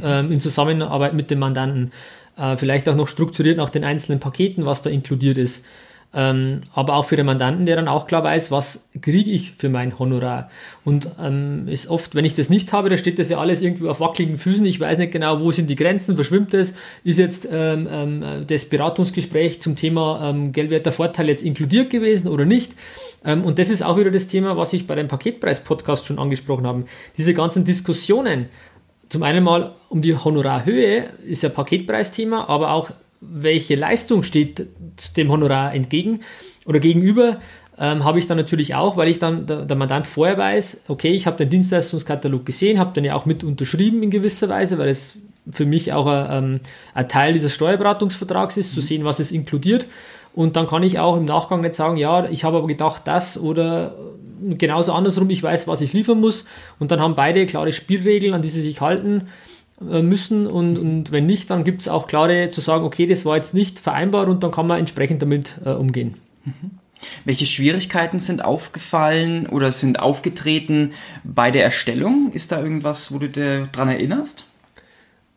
ähm, 0.04 0.32
in 0.32 0.40
Zusammenarbeit 0.40 1.14
mit 1.14 1.30
dem 1.30 1.38
Mandanten. 1.38 1.92
Äh, 2.36 2.56
vielleicht 2.56 2.88
auch 2.88 2.96
noch 2.96 3.08
strukturiert 3.08 3.56
nach 3.56 3.70
den 3.70 3.84
einzelnen 3.84 4.20
Paketen, 4.20 4.64
was 4.66 4.82
da 4.82 4.90
inkludiert 4.90 5.38
ist. 5.38 5.62
Ähm, 6.14 6.62
aber 6.72 6.94
auch 6.94 7.04
für 7.04 7.16
den 7.16 7.26
Mandanten, 7.26 7.66
der 7.66 7.76
dann 7.76 7.86
auch 7.86 8.06
klar 8.06 8.24
weiß, 8.24 8.50
was 8.50 8.80
kriege 9.02 9.30
ich 9.30 9.52
für 9.58 9.68
mein 9.68 9.98
Honorar. 9.98 10.48
Und 10.82 11.06
ähm, 11.22 11.68
ist 11.68 11.88
oft, 11.88 12.14
wenn 12.14 12.24
ich 12.24 12.34
das 12.34 12.48
nicht 12.48 12.72
habe, 12.72 12.88
da 12.88 12.96
steht 12.96 13.18
das 13.18 13.28
ja 13.28 13.38
alles 13.38 13.60
irgendwie 13.60 13.88
auf 13.88 14.00
wackeligen 14.00 14.38
Füßen. 14.38 14.64
Ich 14.64 14.80
weiß 14.80 14.96
nicht 14.96 15.12
genau, 15.12 15.40
wo 15.40 15.52
sind 15.52 15.68
die 15.68 15.74
Grenzen, 15.74 16.14
verschwimmt 16.14 16.54
es. 16.54 16.72
Ist 17.04 17.18
jetzt 17.18 17.46
ähm, 17.50 17.86
ähm, 17.92 18.24
das 18.46 18.64
Beratungsgespräch 18.64 19.60
zum 19.60 19.76
Thema 19.76 20.30
ähm, 20.30 20.52
geldwerter 20.52 20.92
Vorteil 20.92 21.28
jetzt 21.28 21.42
inkludiert 21.42 21.90
gewesen 21.90 22.28
oder 22.28 22.46
nicht? 22.46 22.72
Ähm, 23.22 23.44
und 23.44 23.58
das 23.58 23.68
ist 23.68 23.82
auch 23.82 23.98
wieder 23.98 24.10
das 24.10 24.28
Thema, 24.28 24.56
was 24.56 24.72
ich 24.72 24.86
bei 24.86 24.94
dem 24.94 25.08
Paketpreis-Podcast 25.08 26.06
schon 26.06 26.18
angesprochen 26.18 26.66
habe. 26.66 26.84
Diese 27.18 27.34
ganzen 27.34 27.64
Diskussionen, 27.64 28.46
zum 29.08 29.22
einen 29.22 29.44
mal 29.44 29.72
um 29.88 30.02
die 30.02 30.14
Honorarhöhe, 30.14 31.04
ist 31.26 31.42
ja 31.42 31.48
Paketpreisthema, 31.48 32.44
aber 32.48 32.72
auch 32.72 32.90
welche 33.20 33.74
Leistung 33.74 34.22
steht 34.22 34.66
dem 35.16 35.30
Honorar 35.30 35.74
entgegen 35.74 36.20
oder 36.66 36.78
gegenüber, 36.78 37.38
ähm, 37.80 38.04
habe 38.04 38.18
ich 38.18 38.26
dann 38.26 38.36
natürlich 38.36 38.74
auch, 38.74 38.96
weil 38.96 39.08
ich 39.08 39.18
dann 39.18 39.46
der, 39.46 39.64
der 39.64 39.76
Mandant 39.76 40.06
vorher 40.06 40.36
weiß, 40.36 40.82
okay, 40.88 41.10
ich 41.12 41.26
habe 41.26 41.36
den 41.36 41.50
Dienstleistungskatalog 41.50 42.44
gesehen, 42.44 42.78
habe 42.78 42.92
den 42.92 43.04
ja 43.04 43.14
auch 43.14 43.24
mit 43.24 43.44
unterschrieben 43.44 44.02
in 44.02 44.10
gewisser 44.10 44.48
Weise, 44.48 44.78
weil 44.78 44.88
es 44.88 45.14
für 45.50 45.64
mich 45.64 45.92
auch 45.92 46.06
ein, 46.06 46.44
ähm, 46.44 46.60
ein 46.94 47.08
Teil 47.08 47.32
dieses 47.32 47.54
Steuerberatungsvertrags 47.54 48.56
ist, 48.56 48.74
zu 48.74 48.80
sehen, 48.80 49.04
was 49.04 49.20
es 49.20 49.32
inkludiert. 49.32 49.86
Und 50.34 50.56
dann 50.56 50.66
kann 50.66 50.82
ich 50.82 50.98
auch 50.98 51.16
im 51.16 51.24
Nachgang 51.24 51.62
nicht 51.62 51.74
sagen, 51.74 51.96
ja, 51.96 52.28
ich 52.28 52.44
habe 52.44 52.58
aber 52.58 52.66
gedacht, 52.66 53.02
das 53.06 53.38
oder 53.38 53.94
genauso 54.58 54.92
andersrum, 54.92 55.30
ich 55.30 55.42
weiß, 55.42 55.68
was 55.68 55.80
ich 55.80 55.92
liefern 55.92 56.20
muss. 56.20 56.44
Und 56.78 56.90
dann 56.90 57.00
haben 57.00 57.14
beide 57.14 57.46
klare 57.46 57.72
Spielregeln, 57.72 58.34
an 58.34 58.42
die 58.42 58.48
sie 58.48 58.60
sich 58.60 58.80
halten 58.80 59.28
äh, 59.80 60.02
müssen. 60.02 60.46
Und, 60.46 60.78
und 60.78 61.12
wenn 61.12 61.26
nicht, 61.26 61.50
dann 61.50 61.64
gibt 61.64 61.82
es 61.82 61.88
auch 61.88 62.06
klare 62.06 62.50
zu 62.50 62.60
sagen, 62.60 62.84
okay, 62.84 63.06
das 63.06 63.24
war 63.24 63.36
jetzt 63.36 63.54
nicht 63.54 63.78
vereinbar 63.78 64.28
und 64.28 64.42
dann 64.42 64.50
kann 64.50 64.66
man 64.66 64.78
entsprechend 64.78 65.22
damit 65.22 65.54
äh, 65.64 65.70
umgehen. 65.70 66.14
Welche 67.24 67.46
Schwierigkeiten 67.46 68.18
sind 68.18 68.44
aufgefallen 68.44 69.46
oder 69.46 69.70
sind 69.70 70.00
aufgetreten 70.00 70.92
bei 71.22 71.50
der 71.50 71.64
Erstellung? 71.64 72.32
Ist 72.32 72.50
da 72.50 72.60
irgendwas, 72.60 73.12
wo 73.12 73.18
du 73.18 73.28
dir 73.28 73.68
dran 73.68 73.88
erinnerst? 73.88 74.47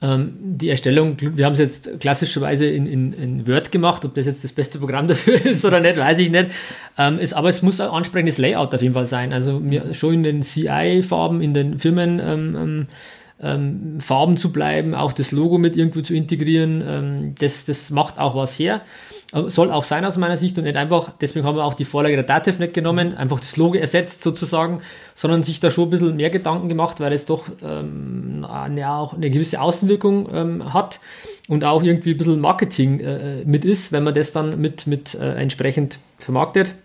Ähm, 0.04 0.34
die 0.40 0.70
Erstellung, 0.70 1.16
wir 1.20 1.46
haben 1.46 1.54
es 1.54 1.60
jetzt 1.60 2.00
klassischerweise 2.00 2.66
in, 2.66 2.88
in, 2.88 3.14
in, 3.14 3.48
Word 3.48 3.72
gemacht, 3.72 4.04
ob 4.04 4.16
das 4.16 4.26
jetzt 4.26 4.44
das 4.44 4.52
beste 4.52 4.80
Programm 4.80 5.08
dafür 5.10 5.46
ist 5.46 5.64
oder 5.64 5.80
nicht, 5.80 5.98
weiß 5.98 6.18
ich 6.20 6.32
nicht. 6.32 6.50
Ähm, 6.98 7.20
ist, 7.20 7.34
aber 7.34 7.50
es 7.50 7.62
muss 7.62 7.80
ein 7.80 7.90
ansprechendes 7.90 8.40
Layout 8.40 8.74
auf 8.74 8.82
jeden 8.82 8.96
Fall 8.96 9.08
sein. 9.08 9.32
Also 9.32 9.60
mir 9.60 9.94
schon 9.94 10.16
in 10.16 10.24
den 10.24 10.42
CI-Farben, 10.42 11.42
in 11.42 11.54
den 11.54 11.78
Firmen 11.78 12.20
ähm, 12.20 12.56
ähm, 12.56 12.88
ähm, 13.44 14.00
Farben 14.00 14.38
zu 14.38 14.52
bleiben, 14.52 14.96
auch 14.96 15.14
das 15.14 15.32
Logo 15.32 15.58
mit 15.58 15.78
irgendwo 15.78 16.02
zu 16.02 16.16
integrieren, 16.16 16.84
ähm, 16.86 17.36
das, 17.40 17.66
das 17.66 17.90
macht 17.92 18.18
auch 18.18 18.36
was 18.36 18.58
her. 18.58 18.82
Soll 19.32 19.72
auch 19.72 19.86
sein 19.86 20.04
aus 20.04 20.18
meiner 20.18 20.36
Sicht 20.36 20.58
und 20.58 20.66
nicht 20.66 20.76
einfach, 20.76 21.14
deswegen 21.22 21.46
haben 21.46 21.56
wir 21.56 21.64
auch 21.64 21.74
die 21.74 21.86
Vorlage 21.86 22.16
der 22.16 22.26
Dativ 22.26 22.60
nicht 22.60 22.74
genommen, 22.74 23.16
einfach 23.16 23.40
das 23.40 23.56
Logo 23.56 23.78
ersetzt 23.78 24.24
sozusagen, 24.24 24.82
sondern 25.16 25.44
sich 25.44 25.62
da 25.62 25.72
schon 25.72 25.88
ein 25.88 25.90
bisschen 25.90 26.18
mehr 26.18 26.30
Gedanken 26.30 26.68
gemacht, 26.68 27.00
weil 27.00 27.14
es 27.14 27.26
doch 27.26 27.48
ähm, 27.64 28.46
eine, 28.50 28.92
auch 28.92 29.14
eine 29.14 29.30
gewisse 29.30 29.62
Außenwirkung 29.62 30.28
ähm, 30.34 30.74
hat 30.74 31.00
und 31.48 31.64
auch 31.64 31.82
irgendwie 31.82 32.12
ein 32.12 32.18
bisschen 32.18 32.42
Marketing 32.42 33.00
äh, 33.00 33.46
mit 33.46 33.64
ist, 33.64 33.94
wenn 33.94 34.04
man 34.04 34.14
das 34.14 34.34
dann 34.34 34.60
mit, 34.60 34.86
mit 34.86 35.16
äh, 35.16 35.36
entsprechend 35.36 36.00
vermarktet. 36.20 36.76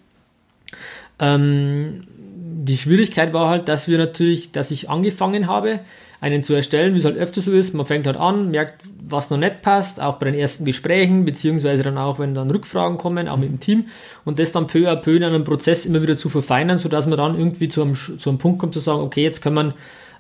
Ähm, 1.19 2.07
die 2.09 2.77
Schwierigkeit 2.77 3.33
war 3.33 3.49
halt, 3.49 3.69
dass 3.69 3.89
wir 3.89 3.99
natürlich, 3.99 4.53
dass 4.53 4.71
ich 4.71 4.89
angefangen 4.89 5.49
habe, 5.49 5.81
einen 6.21 6.43
zu 6.43 6.55
erstellen, 6.55 6.95
wie 6.95 6.99
es 6.99 7.05
halt 7.05 7.17
öfter 7.17 7.41
so 7.41 7.53
ist. 7.53 7.75
Man 7.75 7.87
fängt 7.87 8.07
halt 8.07 8.17
an, 8.17 8.51
merkt, 8.51 8.83
was 9.09 9.31
noch 9.31 9.39
nicht 9.39 9.63
passt, 9.63 10.01
auch 10.01 10.17
bei 10.17 10.27
den 10.27 10.35
ersten 10.35 10.65
Gesprächen, 10.65 11.25
beziehungsweise 11.25 11.83
dann 11.83 11.97
auch, 11.97 12.19
wenn 12.19 12.35
dann 12.35 12.51
Rückfragen 12.51 12.99
kommen, 12.99 13.29
auch 13.29 13.37
mit 13.37 13.49
dem 13.49 13.61
Team 13.61 13.87
und 14.25 14.39
das 14.39 14.53
dann 14.53 14.67
peu 14.67 14.91
à 14.91 14.97
peu 14.97 15.17
in 15.17 15.23
einem 15.23 15.45
Prozess 15.45 15.87
immer 15.87 16.03
wieder 16.03 16.17
zu 16.17 16.29
verfeinern, 16.29 16.79
sodass 16.79 17.07
man 17.07 17.17
dann 17.17 17.39
irgendwie 17.39 17.69
zu 17.69 17.83
einem, 17.83 17.95
zu 17.95 18.29
einem 18.29 18.39
Punkt 18.39 18.59
kommt, 18.59 18.75
zu 18.75 18.81
sagen, 18.81 19.01
okay, 19.01 19.23
jetzt 19.23 19.43
kann 19.43 19.55
man, 19.55 19.75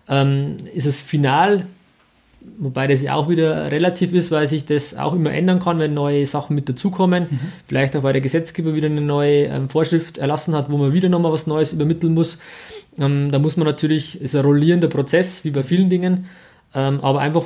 ähm, 0.08 0.56
ist 0.74 0.86
es 0.86 1.00
final, 1.00 1.66
wobei 2.58 2.86
das 2.86 3.02
ja 3.02 3.14
auch 3.14 3.28
wieder 3.28 3.70
relativ 3.72 4.12
ist, 4.12 4.30
weil 4.30 4.46
sich 4.46 4.64
das 4.64 4.96
auch 4.96 5.14
immer 5.14 5.32
ändern 5.32 5.60
kann, 5.60 5.78
wenn 5.80 5.94
neue 5.94 6.24
Sachen 6.26 6.54
mit 6.54 6.68
dazukommen. 6.68 7.26
Mhm. 7.30 7.40
Vielleicht 7.66 7.96
auch, 7.96 8.04
weil 8.04 8.12
der 8.12 8.22
Gesetzgeber 8.22 8.74
wieder 8.74 8.86
eine 8.86 9.00
neue 9.00 9.46
ähm, 9.46 9.68
Vorschrift 9.68 10.18
erlassen 10.18 10.54
hat, 10.54 10.70
wo 10.70 10.78
man 10.78 10.92
wieder 10.92 11.08
nochmal 11.08 11.32
was 11.32 11.46
Neues 11.46 11.72
übermitteln 11.72 12.14
muss. 12.14 12.38
Ähm, 12.98 13.30
da 13.32 13.38
muss 13.40 13.56
man 13.56 13.66
natürlich, 13.66 14.20
ist 14.20 14.36
ein 14.36 14.44
rollierender 14.44 14.88
Prozess, 14.88 15.44
wie 15.44 15.50
bei 15.50 15.64
vielen 15.64 15.90
Dingen, 15.90 16.26
ähm, 16.76 17.00
aber 17.00 17.20
einfach 17.20 17.44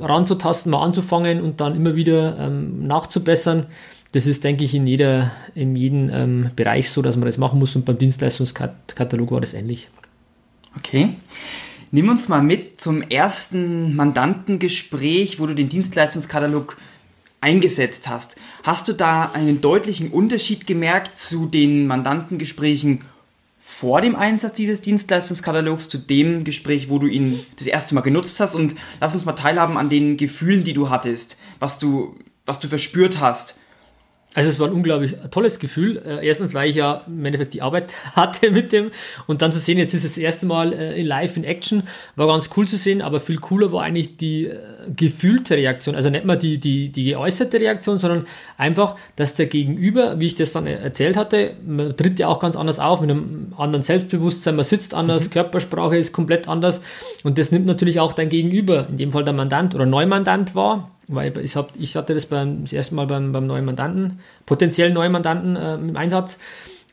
ranzutasten, 0.00 0.72
mal 0.72 0.82
anzufangen 0.82 1.42
und 1.42 1.60
dann 1.60 1.76
immer 1.76 1.94
wieder 1.94 2.38
ähm, 2.40 2.86
nachzubessern. 2.86 3.66
Das 4.12 4.26
ist, 4.26 4.42
denke 4.42 4.64
ich, 4.64 4.74
in, 4.74 4.86
jeder, 4.86 5.32
in 5.54 5.76
jedem 5.76 6.10
ähm, 6.10 6.50
Bereich 6.56 6.90
so, 6.90 7.02
dass 7.02 7.16
man 7.16 7.26
das 7.26 7.36
machen 7.36 7.58
muss 7.58 7.76
und 7.76 7.84
beim 7.84 7.98
Dienstleistungskatalog 7.98 9.30
war 9.30 9.40
das 9.42 9.52
ähnlich. 9.52 9.90
Okay. 10.76 11.10
Nimm 11.92 12.08
uns 12.08 12.28
mal 12.28 12.42
mit 12.42 12.80
zum 12.80 13.02
ersten 13.02 13.94
Mandantengespräch, 13.94 15.38
wo 15.38 15.46
du 15.46 15.54
den 15.54 15.68
Dienstleistungskatalog 15.68 16.76
eingesetzt 17.42 18.08
hast. 18.08 18.36
Hast 18.62 18.88
du 18.88 18.94
da 18.94 19.30
einen 19.32 19.60
deutlichen 19.60 20.10
Unterschied 20.10 20.66
gemerkt 20.66 21.18
zu 21.18 21.46
den 21.46 21.86
Mandantengesprächen 21.86 23.04
vor 23.70 24.00
dem 24.00 24.16
Einsatz 24.16 24.54
dieses 24.54 24.80
Dienstleistungskatalogs 24.82 25.88
zu 25.88 25.96
dem 25.96 26.42
Gespräch, 26.42 26.90
wo 26.90 26.98
du 26.98 27.06
ihn 27.06 27.46
das 27.56 27.68
erste 27.68 27.94
Mal 27.94 28.00
genutzt 28.00 28.40
hast 28.40 28.56
und 28.56 28.74
lass 29.00 29.14
uns 29.14 29.24
mal 29.24 29.34
teilhaben 29.34 29.78
an 29.78 29.88
den 29.88 30.16
Gefühlen, 30.16 30.64
die 30.64 30.74
du 30.74 30.90
hattest, 30.90 31.38
was 31.60 31.78
du, 31.78 32.16
was 32.44 32.58
du 32.58 32.66
verspürt 32.66 33.20
hast. 33.20 33.58
Also 34.32 34.48
es 34.48 34.60
war 34.60 34.68
ein 34.68 34.72
unglaublich 34.72 35.16
tolles 35.32 35.58
Gefühl. 35.58 36.00
Äh, 36.06 36.24
erstens, 36.24 36.54
weil 36.54 36.70
ich 36.70 36.76
ja 36.76 37.02
im 37.08 37.24
Endeffekt 37.24 37.52
die 37.52 37.62
Arbeit 37.62 37.92
hatte 38.14 38.52
mit 38.52 38.70
dem 38.70 38.92
und 39.26 39.42
dann 39.42 39.50
zu 39.50 39.58
sehen, 39.58 39.76
jetzt 39.76 39.92
ist 39.92 40.04
es 40.04 40.12
das 40.14 40.18
erste 40.18 40.46
Mal 40.46 40.72
äh, 40.72 41.00
in 41.00 41.06
live 41.06 41.36
in 41.36 41.42
Action, 41.42 41.82
war 42.14 42.28
ganz 42.28 42.48
cool 42.56 42.68
zu 42.68 42.76
sehen, 42.76 43.02
aber 43.02 43.18
viel 43.18 43.38
cooler 43.38 43.72
war 43.72 43.82
eigentlich 43.82 44.18
die 44.18 44.46
äh, 44.46 44.56
gefühlte 44.94 45.56
Reaktion. 45.56 45.96
Also 45.96 46.10
nicht 46.10 46.24
mal 46.24 46.36
die, 46.36 46.58
die, 46.58 46.90
die 46.90 47.04
geäußerte 47.04 47.58
Reaktion, 47.58 47.98
sondern 47.98 48.26
einfach, 48.56 48.94
dass 49.16 49.34
der 49.34 49.46
Gegenüber, 49.46 50.20
wie 50.20 50.28
ich 50.28 50.36
das 50.36 50.52
dann 50.52 50.68
erzählt 50.68 51.16
hatte, 51.16 51.54
man 51.66 51.96
tritt 51.96 52.20
ja 52.20 52.28
auch 52.28 52.38
ganz 52.38 52.54
anders 52.54 52.78
auf, 52.78 53.00
mit 53.00 53.10
einem 53.10 53.52
anderen 53.58 53.82
Selbstbewusstsein, 53.82 54.54
man 54.54 54.64
sitzt 54.64 54.94
anders, 54.94 55.24
mhm. 55.24 55.30
Körpersprache 55.30 55.96
ist 55.96 56.12
komplett 56.12 56.46
anders 56.46 56.82
und 57.24 57.36
das 57.36 57.50
nimmt 57.50 57.66
natürlich 57.66 57.98
auch 57.98 58.12
dein 58.12 58.28
Gegenüber, 58.28 58.86
in 58.88 58.96
dem 58.96 59.10
Fall 59.10 59.24
der 59.24 59.34
Mandant 59.34 59.74
oder 59.74 59.86
Neumandant 59.86 60.54
war 60.54 60.88
weil 61.10 61.36
ich, 61.38 61.56
hab, 61.56 61.72
ich 61.78 61.96
hatte 61.96 62.14
das 62.14 62.26
beim, 62.26 62.62
das 62.62 62.72
erste 62.72 62.94
Mal 62.94 63.06
beim, 63.06 63.32
beim 63.32 63.46
neuen 63.46 63.64
Mandanten, 63.64 64.20
potenziellen 64.46 64.94
neuen 64.94 65.12
Mandanten 65.12 65.56
äh, 65.56 65.74
im 65.74 65.96
Einsatz. 65.96 66.38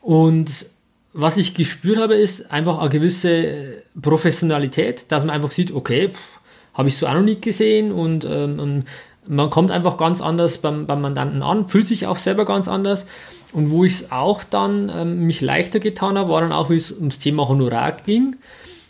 Und 0.00 0.66
was 1.12 1.36
ich 1.36 1.54
gespürt 1.54 1.98
habe, 1.98 2.14
ist 2.14 2.50
einfach 2.52 2.78
eine 2.78 2.90
gewisse 2.90 3.82
Professionalität, 4.00 5.10
dass 5.10 5.24
man 5.24 5.34
einfach 5.34 5.50
sieht, 5.50 5.72
okay, 5.72 6.10
habe 6.74 6.88
ich 6.88 6.96
so 6.96 7.06
auch 7.06 7.14
noch 7.14 7.22
nicht 7.22 7.42
gesehen 7.42 7.90
und 7.90 8.24
ähm, 8.24 8.84
man 9.26 9.50
kommt 9.50 9.70
einfach 9.70 9.96
ganz 9.96 10.20
anders 10.20 10.58
beim, 10.58 10.86
beim 10.86 11.00
Mandanten 11.00 11.42
an, 11.42 11.68
fühlt 11.68 11.86
sich 11.86 12.06
auch 12.06 12.16
selber 12.16 12.44
ganz 12.44 12.68
anders. 12.68 13.06
Und 13.52 13.70
wo 13.70 13.84
ich 13.84 13.94
es 13.94 14.12
auch 14.12 14.44
dann 14.44 14.92
ähm, 14.94 15.26
mich 15.26 15.40
leichter 15.40 15.80
getan 15.80 16.18
habe, 16.18 16.30
war 16.30 16.42
dann 16.42 16.52
auch, 16.52 16.70
wie 16.70 16.76
es 16.76 16.92
ums 16.92 17.18
Thema 17.18 17.48
Honorar 17.48 17.92
ging 17.92 18.36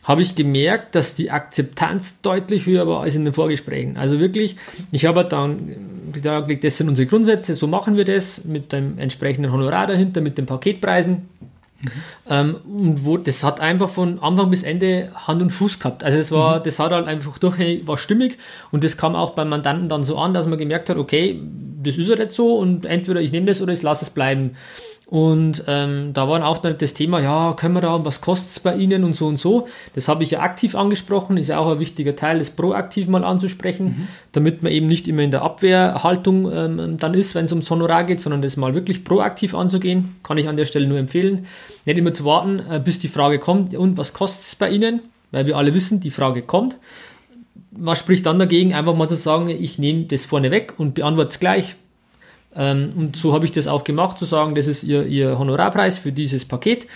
habe 0.08 0.22
ich 0.22 0.34
gemerkt, 0.34 0.94
dass 0.94 1.14
die 1.14 1.30
Akzeptanz 1.30 2.22
deutlich 2.22 2.64
höher 2.64 2.86
war 2.88 3.02
als 3.02 3.14
in 3.14 3.26
den 3.26 3.34
Vorgesprächen. 3.34 3.98
Also 3.98 4.18
wirklich, 4.18 4.56
ich 4.90 5.04
habe 5.04 5.22
dann 5.22 5.76
gesagt, 6.12 6.64
das 6.64 6.78
sind 6.78 6.88
unsere 6.88 7.06
Grundsätze, 7.06 7.54
so 7.54 7.66
machen 7.66 7.94
wir 7.94 8.06
das 8.06 8.46
mit 8.46 8.72
dem 8.72 8.98
entsprechenden 8.98 9.52
Honorar 9.52 9.86
dahinter, 9.86 10.22
mit 10.22 10.38
den 10.38 10.46
Paketpreisen. 10.46 11.28
Mhm. 11.80 11.90
Ähm, 12.30 12.56
und 12.64 13.04
wo, 13.04 13.18
das 13.18 13.44
hat 13.44 13.60
einfach 13.60 13.90
von 13.90 14.18
Anfang 14.20 14.48
bis 14.48 14.62
Ende 14.62 15.12
Hand 15.14 15.42
und 15.42 15.50
Fuß 15.50 15.78
gehabt. 15.78 16.02
Also 16.02 16.16
es 16.16 16.32
war, 16.32 16.60
mhm. 16.60 16.64
das 16.64 16.78
hat 16.78 16.90
halt 16.90 17.06
einfach 17.06 17.36
durch, 17.36 17.86
war 17.86 17.98
stimmig 17.98 18.38
und 18.72 18.84
das 18.84 18.96
kam 18.96 19.14
auch 19.14 19.32
beim 19.32 19.50
Mandanten 19.50 19.90
dann 19.90 20.04
so 20.04 20.16
an, 20.16 20.32
dass 20.32 20.46
man 20.46 20.58
gemerkt 20.58 20.88
hat, 20.88 20.96
okay, 20.96 21.38
das 21.82 21.98
ist 21.98 22.08
ja 22.08 22.16
jetzt 22.16 22.34
so 22.34 22.56
und 22.56 22.86
entweder 22.86 23.20
ich 23.20 23.30
nehme 23.30 23.44
das 23.44 23.60
oder 23.60 23.74
ich 23.74 23.82
lasse 23.82 24.06
es 24.06 24.10
bleiben. 24.10 24.56
Und 25.10 25.64
ähm, 25.66 26.12
da 26.12 26.28
war 26.28 26.46
auch 26.46 26.58
dann 26.58 26.76
das 26.76 26.92
Thema, 26.92 27.18
ja, 27.20 27.54
können 27.54 27.72
wir 27.72 27.80
da, 27.80 28.04
was 28.04 28.20
kostet 28.20 28.50
es 28.50 28.60
bei 28.60 28.76
Ihnen 28.76 29.04
und 29.04 29.16
so 29.16 29.26
und 29.26 29.38
so. 29.38 29.66
Das 29.94 30.06
habe 30.06 30.22
ich 30.22 30.32
ja 30.32 30.40
aktiv 30.40 30.74
angesprochen, 30.74 31.38
ist 31.38 31.48
ja 31.48 31.58
auch 31.58 31.72
ein 31.72 31.80
wichtiger 31.80 32.14
Teil, 32.14 32.40
das 32.40 32.50
proaktiv 32.50 33.08
mal 33.08 33.24
anzusprechen, 33.24 33.86
mhm. 33.86 34.08
damit 34.32 34.62
man 34.62 34.70
eben 34.70 34.86
nicht 34.86 35.08
immer 35.08 35.22
in 35.22 35.30
der 35.30 35.40
Abwehrhaltung 35.40 36.52
ähm, 36.52 36.96
dann 36.98 37.14
ist, 37.14 37.34
wenn 37.34 37.46
es 37.46 37.52
ums 37.52 37.70
Honorar 37.70 38.04
geht, 38.04 38.20
sondern 38.20 38.42
das 38.42 38.58
mal 38.58 38.74
wirklich 38.74 39.02
proaktiv 39.02 39.54
anzugehen. 39.54 40.16
Kann 40.22 40.36
ich 40.36 40.46
an 40.46 40.58
der 40.58 40.66
Stelle 40.66 40.86
nur 40.86 40.98
empfehlen. 40.98 41.46
Nicht 41.86 41.96
immer 41.96 42.12
zu 42.12 42.26
warten, 42.26 42.60
äh, 42.70 42.78
bis 42.78 42.98
die 42.98 43.08
Frage 43.08 43.38
kommt, 43.38 43.74
und 43.74 43.96
was 43.96 44.12
kostet 44.12 44.44
es 44.44 44.56
bei 44.56 44.68
Ihnen? 44.68 45.00
Weil 45.30 45.46
wir 45.46 45.56
alle 45.56 45.72
wissen, 45.72 46.00
die 46.00 46.10
Frage 46.10 46.42
kommt. 46.42 46.76
Was 47.70 47.98
spricht 47.98 48.26
dann 48.26 48.38
dagegen, 48.38 48.74
einfach 48.74 48.94
mal 48.94 49.08
zu 49.08 49.16
sagen, 49.16 49.48
ich 49.48 49.78
nehme 49.78 50.04
das 50.04 50.26
vorne 50.26 50.50
weg 50.50 50.74
und 50.76 50.92
beantworte 50.92 51.30
es 51.30 51.40
gleich 51.40 51.76
und 52.58 53.16
so 53.16 53.32
habe 53.32 53.44
ich 53.44 53.52
das 53.52 53.68
auch 53.68 53.84
gemacht, 53.84 54.18
zu 54.18 54.24
sagen, 54.24 54.54
das 54.54 54.66
ist 54.66 54.82
ihr, 54.82 55.06
ihr 55.06 55.38
Honorarpreis 55.38 55.98
für 55.98 56.10
dieses 56.10 56.44
Paket 56.44 56.86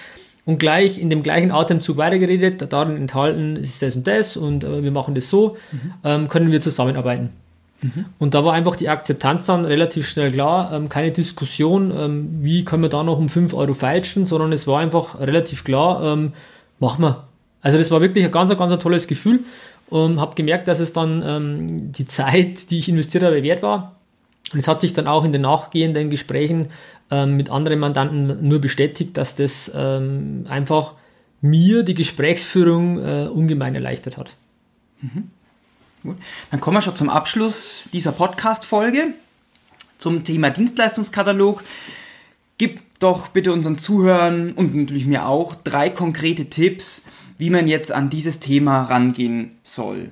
und 0.44 0.58
gleich 0.58 0.98
in 0.98 1.08
dem 1.08 1.22
gleichen 1.22 1.52
Atemzug 1.52 1.96
weitergeredet, 1.96 2.72
darin 2.72 2.96
enthalten 2.96 3.56
ist 3.56 3.80
das 3.80 3.94
und 3.94 4.06
das 4.06 4.36
und 4.36 4.64
äh, 4.64 4.82
wir 4.82 4.90
machen 4.90 5.14
das 5.14 5.30
so, 5.30 5.56
mhm. 5.70 5.94
ähm, 6.02 6.28
können 6.28 6.50
wir 6.50 6.60
zusammenarbeiten. 6.60 7.30
Mhm. 7.80 8.06
Und 8.18 8.34
da 8.34 8.44
war 8.44 8.54
einfach 8.54 8.74
die 8.74 8.88
Akzeptanz 8.88 9.46
dann 9.46 9.64
relativ 9.64 10.08
schnell 10.08 10.32
klar, 10.32 10.72
ähm, 10.72 10.88
keine 10.88 11.12
Diskussion, 11.12 11.92
ähm, 11.96 12.28
wie 12.40 12.64
können 12.64 12.82
wir 12.82 12.90
da 12.90 13.04
noch 13.04 13.18
um 13.18 13.28
5 13.28 13.54
Euro 13.54 13.74
feilschen, 13.74 14.26
sondern 14.26 14.52
es 14.52 14.66
war 14.66 14.80
einfach 14.80 15.20
relativ 15.20 15.62
klar, 15.62 16.02
ähm, 16.12 16.32
machen 16.80 17.02
wir. 17.04 17.24
Also 17.60 17.78
das 17.78 17.92
war 17.92 18.00
wirklich 18.00 18.24
ein 18.24 18.32
ganz, 18.32 18.56
ganz 18.56 18.82
tolles 18.82 19.06
Gefühl 19.06 19.44
und 19.88 20.20
habe 20.20 20.34
gemerkt, 20.34 20.66
dass 20.66 20.80
es 20.80 20.92
dann 20.92 21.22
ähm, 21.24 21.92
die 21.92 22.06
Zeit, 22.06 22.70
die 22.72 22.80
ich 22.80 22.88
investiert 22.88 23.22
habe, 23.22 23.44
wert 23.44 23.62
war 23.62 23.94
und 24.52 24.58
es 24.58 24.68
hat 24.68 24.80
sich 24.80 24.92
dann 24.92 25.06
auch 25.06 25.24
in 25.24 25.32
den 25.32 25.42
nachgehenden 25.42 26.10
Gesprächen 26.10 26.68
ähm, 27.10 27.36
mit 27.36 27.50
anderen 27.50 27.78
Mandanten 27.78 28.46
nur 28.46 28.60
bestätigt, 28.60 29.16
dass 29.16 29.36
das 29.36 29.70
ähm, 29.74 30.46
einfach 30.48 30.94
mir 31.40 31.82
die 31.82 31.94
Gesprächsführung 31.94 32.98
äh, 32.98 33.28
ungemein 33.28 33.74
erleichtert 33.74 34.16
hat. 34.16 34.30
Mhm. 35.00 35.30
Gut. 36.02 36.16
Dann 36.50 36.60
kommen 36.60 36.76
wir 36.76 36.82
schon 36.82 36.94
zum 36.94 37.10
Abschluss 37.10 37.88
dieser 37.92 38.12
Podcast-Folge 38.12 39.14
zum 39.98 40.24
Thema 40.24 40.50
Dienstleistungskatalog. 40.50 41.62
Gib 42.58 42.80
doch 42.98 43.28
bitte 43.28 43.52
unseren 43.52 43.78
Zuhörern 43.78 44.52
und 44.52 44.74
natürlich 44.74 45.06
mir 45.06 45.26
auch 45.26 45.54
drei 45.54 45.90
konkrete 45.90 46.46
Tipps, 46.46 47.04
wie 47.38 47.50
man 47.50 47.66
jetzt 47.68 47.92
an 47.92 48.08
dieses 48.08 48.40
Thema 48.40 48.82
rangehen 48.84 49.52
soll. 49.62 50.10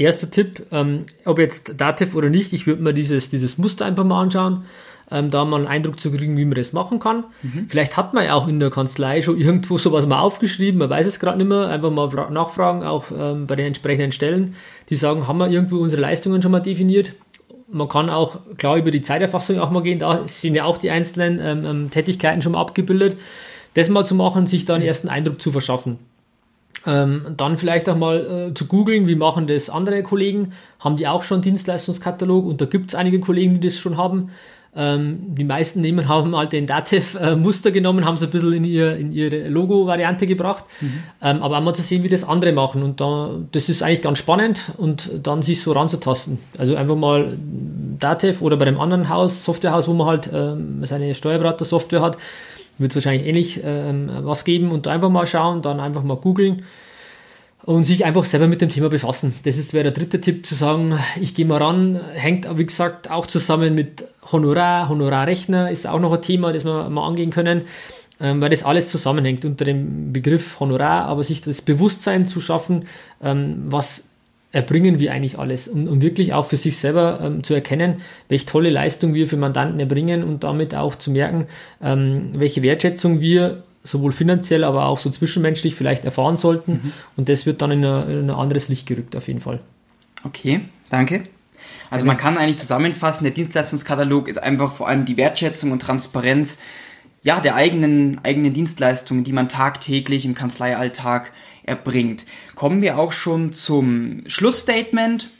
Erster 0.00 0.30
Tipp, 0.30 0.66
ähm, 0.72 1.04
ob 1.26 1.38
jetzt 1.38 1.74
Dativ 1.76 2.14
oder 2.14 2.30
nicht, 2.30 2.54
ich 2.54 2.66
würde 2.66 2.82
mir 2.82 2.94
dieses, 2.94 3.28
dieses 3.28 3.58
Muster 3.58 3.84
einfach 3.84 4.02
mal 4.02 4.22
anschauen, 4.22 4.64
ähm, 5.10 5.30
da 5.30 5.44
mal 5.44 5.58
einen 5.58 5.66
Eindruck 5.66 6.00
zu 6.00 6.10
kriegen, 6.10 6.38
wie 6.38 6.46
man 6.46 6.54
das 6.54 6.72
machen 6.72 7.00
kann. 7.00 7.24
Mhm. 7.42 7.66
Vielleicht 7.68 7.98
hat 7.98 8.14
man 8.14 8.24
ja 8.24 8.32
auch 8.32 8.48
in 8.48 8.60
der 8.60 8.70
Kanzlei 8.70 9.20
schon 9.20 9.36
irgendwo 9.36 9.76
sowas 9.76 10.06
mal 10.06 10.20
aufgeschrieben, 10.20 10.78
man 10.78 10.88
weiß 10.88 11.06
es 11.06 11.20
gerade 11.20 11.36
nicht 11.36 11.48
mehr, 11.48 11.68
einfach 11.68 11.90
mal 11.90 12.08
nachfragen, 12.30 12.82
auch 12.82 13.12
ähm, 13.14 13.46
bei 13.46 13.56
den 13.56 13.66
entsprechenden 13.66 14.10
Stellen, 14.10 14.54
die 14.88 14.96
sagen, 14.96 15.28
haben 15.28 15.36
wir 15.36 15.50
irgendwo 15.50 15.76
unsere 15.76 16.00
Leistungen 16.00 16.40
schon 16.40 16.52
mal 16.52 16.60
definiert? 16.60 17.12
Man 17.68 17.90
kann 17.90 18.08
auch 18.08 18.38
klar 18.56 18.78
über 18.78 18.90
die 18.92 19.02
Zeiterfassung 19.02 19.58
auch 19.58 19.70
mal 19.70 19.82
gehen, 19.82 19.98
da 19.98 20.26
sind 20.26 20.54
ja 20.54 20.64
auch 20.64 20.78
die 20.78 20.88
einzelnen 20.88 21.38
ähm, 21.42 21.66
ähm 21.66 21.90
Tätigkeiten 21.90 22.40
schon 22.40 22.52
mal 22.52 22.60
abgebildet. 22.62 23.18
Das 23.74 23.90
mal 23.90 24.06
zu 24.06 24.14
machen, 24.14 24.46
sich 24.46 24.64
da 24.64 24.76
einen 24.76 24.84
ersten 24.84 25.10
Eindruck 25.10 25.42
zu 25.42 25.52
verschaffen. 25.52 25.98
Ähm, 26.86 27.34
dann 27.36 27.58
vielleicht 27.58 27.88
auch 27.88 27.96
mal 27.96 28.50
äh, 28.50 28.54
zu 28.54 28.66
googeln, 28.66 29.06
wie 29.06 29.14
machen 29.14 29.46
das 29.46 29.68
andere 29.68 30.02
Kollegen. 30.02 30.52
Haben 30.78 30.96
die 30.96 31.06
auch 31.06 31.22
schon 31.22 31.42
Dienstleistungskatalog? 31.42 32.46
Und 32.46 32.60
da 32.60 32.64
gibt 32.64 32.90
es 32.90 32.94
einige 32.94 33.20
Kollegen, 33.20 33.60
die 33.60 33.68
das 33.68 33.78
schon 33.78 33.96
haben. 33.96 34.30
Ähm, 34.74 35.34
die 35.34 35.44
meisten 35.44 35.80
nehmen 35.80 36.08
haben 36.08 36.36
halt 36.36 36.52
den 36.52 36.66
Dativ-Muster 36.66 37.70
genommen, 37.70 38.04
haben 38.04 38.14
es 38.14 38.22
ein 38.22 38.30
bisschen 38.30 38.52
in, 38.52 38.64
ihr, 38.64 38.96
in 38.96 39.12
ihre 39.12 39.48
Logo-Variante 39.48 40.26
gebracht. 40.26 40.64
Mhm. 40.80 40.92
Ähm, 41.22 41.42
aber 41.42 41.58
einmal 41.58 41.74
zu 41.74 41.82
sehen, 41.82 42.02
wie 42.02 42.08
das 42.08 42.24
andere 42.24 42.52
machen. 42.52 42.82
Und 42.82 43.00
da, 43.00 43.30
das 43.52 43.68
ist 43.68 43.82
eigentlich 43.82 44.02
ganz 44.02 44.18
spannend 44.18 44.72
und 44.76 45.10
dann 45.22 45.42
sich 45.42 45.62
so 45.62 45.72
ranzutasten. 45.72 46.38
Also 46.56 46.76
einfach 46.76 46.96
mal 46.96 47.36
Dativ 47.98 48.40
oder 48.40 48.56
bei 48.56 48.64
dem 48.64 48.80
anderen 48.80 49.08
Haus, 49.08 49.44
Softwarehaus, 49.44 49.88
wo 49.88 49.92
man 49.92 50.06
halt 50.06 50.30
ähm, 50.32 50.84
seine 50.84 51.14
Steuerberater-Software 51.14 52.00
hat, 52.00 52.16
wird 52.78 52.92
es 52.92 52.96
wahrscheinlich 52.96 53.26
ähnlich 53.26 53.60
ähm, 53.64 54.10
was 54.22 54.44
geben 54.44 54.70
und 54.70 54.88
einfach 54.88 55.10
mal 55.10 55.26
schauen, 55.26 55.62
dann 55.62 55.80
einfach 55.80 56.02
mal 56.02 56.16
googeln 56.16 56.62
und 57.64 57.84
sich 57.84 58.04
einfach 58.04 58.24
selber 58.24 58.48
mit 58.48 58.60
dem 58.60 58.70
Thema 58.70 58.88
befassen. 58.88 59.34
Das 59.44 59.56
ist 59.56 59.72
wäre 59.72 59.84
der 59.84 59.92
dritte 59.92 60.20
Tipp, 60.20 60.46
zu 60.46 60.54
sagen, 60.54 60.98
ich 61.20 61.34
gehe 61.34 61.46
mal 61.46 61.62
ran, 61.62 62.00
hängt 62.14 62.46
wie 62.58 62.66
gesagt 62.66 63.10
auch 63.10 63.26
zusammen 63.26 63.74
mit 63.74 64.04
Honorar, 64.32 64.88
Honorarrechner 64.88 65.70
ist 65.70 65.86
auch 65.86 66.00
noch 66.00 66.12
ein 66.12 66.22
Thema, 66.22 66.52
das 66.52 66.64
wir 66.64 66.88
mal 66.88 67.06
angehen 67.06 67.30
können, 67.30 67.62
ähm, 68.20 68.40
weil 68.40 68.50
das 68.50 68.64
alles 68.64 68.90
zusammenhängt 68.90 69.44
unter 69.44 69.64
dem 69.64 70.12
Begriff 70.12 70.58
Honorar, 70.60 71.06
aber 71.06 71.22
sich 71.22 71.40
das 71.42 71.62
Bewusstsein 71.62 72.26
zu 72.26 72.40
schaffen, 72.40 72.86
ähm, 73.22 73.64
was 73.68 74.04
erbringen 74.52 74.98
wir 74.98 75.12
eigentlich 75.12 75.38
alles 75.38 75.68
und, 75.68 75.88
um 75.88 76.02
wirklich 76.02 76.32
auch 76.32 76.46
für 76.46 76.56
sich 76.56 76.78
selber 76.78 77.20
ähm, 77.22 77.44
zu 77.44 77.54
erkennen, 77.54 78.02
welche 78.28 78.46
tolle 78.46 78.70
Leistung 78.70 79.14
wir 79.14 79.28
für 79.28 79.36
Mandanten 79.36 79.78
erbringen 79.78 80.24
und 80.24 80.44
damit 80.44 80.74
auch 80.74 80.96
zu 80.96 81.10
merken, 81.10 81.46
ähm, 81.82 82.30
welche 82.34 82.62
Wertschätzung 82.62 83.20
wir 83.20 83.62
sowohl 83.84 84.12
finanziell, 84.12 84.64
aber 84.64 84.86
auch 84.86 84.98
so 84.98 85.08
zwischenmenschlich 85.10 85.74
vielleicht 85.74 86.04
erfahren 86.04 86.36
sollten. 86.36 86.72
Mhm. 86.72 86.92
Und 87.16 87.28
das 87.28 87.46
wird 87.46 87.62
dann 87.62 87.70
in, 87.70 87.84
ein 87.84 88.30
anderes 88.30 88.68
Licht 88.68 88.86
gerückt, 88.86 89.16
auf 89.16 89.28
jeden 89.28 89.40
Fall. 89.40 89.60
Okay, 90.24 90.62
danke. 90.90 91.22
Also 91.90 92.04
man 92.04 92.16
kann 92.16 92.36
eigentlich 92.36 92.58
zusammenfassen, 92.58 93.24
der 93.24 93.32
Dienstleistungskatalog 93.32 94.28
ist 94.28 94.38
einfach 94.38 94.74
vor 94.74 94.88
allem 94.88 95.06
die 95.06 95.16
Wertschätzung 95.16 95.72
und 95.72 95.80
Transparenz 95.80 96.58
ja, 97.22 97.40
der 97.40 97.54
eigenen, 97.54 98.18
eigenen 98.24 98.52
Dienstleistungen, 98.52 99.24
die 99.24 99.32
man 99.32 99.48
tagtäglich 99.48 100.24
im 100.24 100.34
Kanzleialltag 100.34 101.32
erbringt. 101.62 102.24
Kommen 102.54 102.82
wir 102.82 102.98
auch 102.98 103.12
schon 103.12 103.52
zum 103.52 104.22
Schlussstatement. 104.26 105.30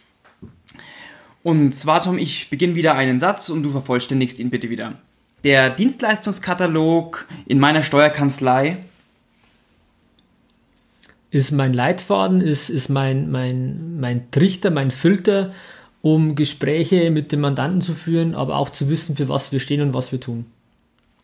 Und 1.42 1.74
zwar, 1.74 2.02
Tom, 2.02 2.18
ich 2.18 2.50
beginne 2.50 2.74
wieder 2.74 2.94
einen 2.94 3.20
Satz 3.20 3.48
und 3.48 3.62
du 3.62 3.70
vervollständigst 3.70 4.38
ihn 4.40 4.50
bitte 4.50 4.70
wieder 4.70 4.98
der 5.44 5.70
Dienstleistungskatalog 5.70 7.26
in 7.46 7.58
meiner 7.58 7.82
Steuerkanzlei 7.82 8.78
ist 11.30 11.52
mein 11.52 11.72
Leitfaden, 11.72 12.40
ist, 12.40 12.70
ist 12.70 12.88
mein, 12.88 13.30
mein, 13.30 14.00
mein 14.00 14.30
Trichter, 14.32 14.70
mein 14.70 14.90
Filter, 14.90 15.52
um 16.02 16.34
Gespräche 16.34 17.10
mit 17.10 17.30
dem 17.30 17.40
Mandanten 17.40 17.82
zu 17.82 17.94
führen, 17.94 18.34
aber 18.34 18.56
auch 18.56 18.70
zu 18.70 18.88
wissen, 18.88 19.16
für 19.16 19.28
was 19.28 19.52
wir 19.52 19.60
stehen 19.60 19.80
und 19.80 19.94
was 19.94 20.10
wir 20.10 20.20
tun. 20.20 20.46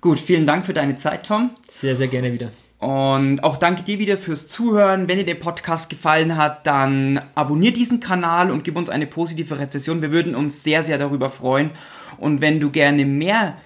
Gut, 0.00 0.20
vielen 0.20 0.46
Dank 0.46 0.64
für 0.64 0.74
deine 0.74 0.96
Zeit, 0.96 1.26
Tom. 1.26 1.50
Sehr, 1.68 1.96
sehr 1.96 2.08
gerne 2.08 2.32
wieder. 2.32 2.52
Und 2.86 3.42
auch 3.42 3.56
danke 3.56 3.82
dir 3.82 3.98
wieder 3.98 4.16
fürs 4.16 4.46
Zuhören. 4.46 5.08
Wenn 5.08 5.18
dir 5.18 5.24
der 5.24 5.34
Podcast 5.34 5.90
gefallen 5.90 6.36
hat, 6.36 6.68
dann 6.68 7.20
abonnier 7.34 7.72
diesen 7.72 7.98
Kanal 7.98 8.48
und 8.52 8.62
gib 8.62 8.76
uns 8.76 8.90
eine 8.90 9.08
positive 9.08 9.58
Rezession. 9.58 10.02
Wir 10.02 10.12
würden 10.12 10.36
uns 10.36 10.62
sehr, 10.62 10.84
sehr 10.84 10.96
darüber 10.96 11.28
freuen. 11.28 11.72
Und 12.16 12.40
wenn 12.40 12.60
du 12.60 12.70
gerne 12.70 13.04
mehr 13.04 13.56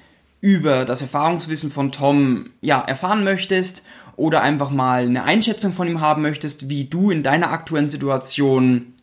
über 0.41 0.87
das 0.87 1.03
Erfahrungswissen 1.03 1.71
von 1.71 1.93
Tom 1.93 2.49
ja, 2.62 2.81
erfahren 2.81 3.23
möchtest 3.23 3.85
oder 4.17 4.41
einfach 4.41 4.71
mal 4.71 5.05
eine 5.05 5.25
Einschätzung 5.25 5.75
von 5.75 5.87
ihm 5.87 6.00
haben 6.00 6.23
möchtest, 6.23 6.71
wie 6.71 6.85
du 6.87 7.11
in 7.11 7.23
deiner 7.23 7.50
aktuellen 7.50 7.89
Situation 7.89 8.95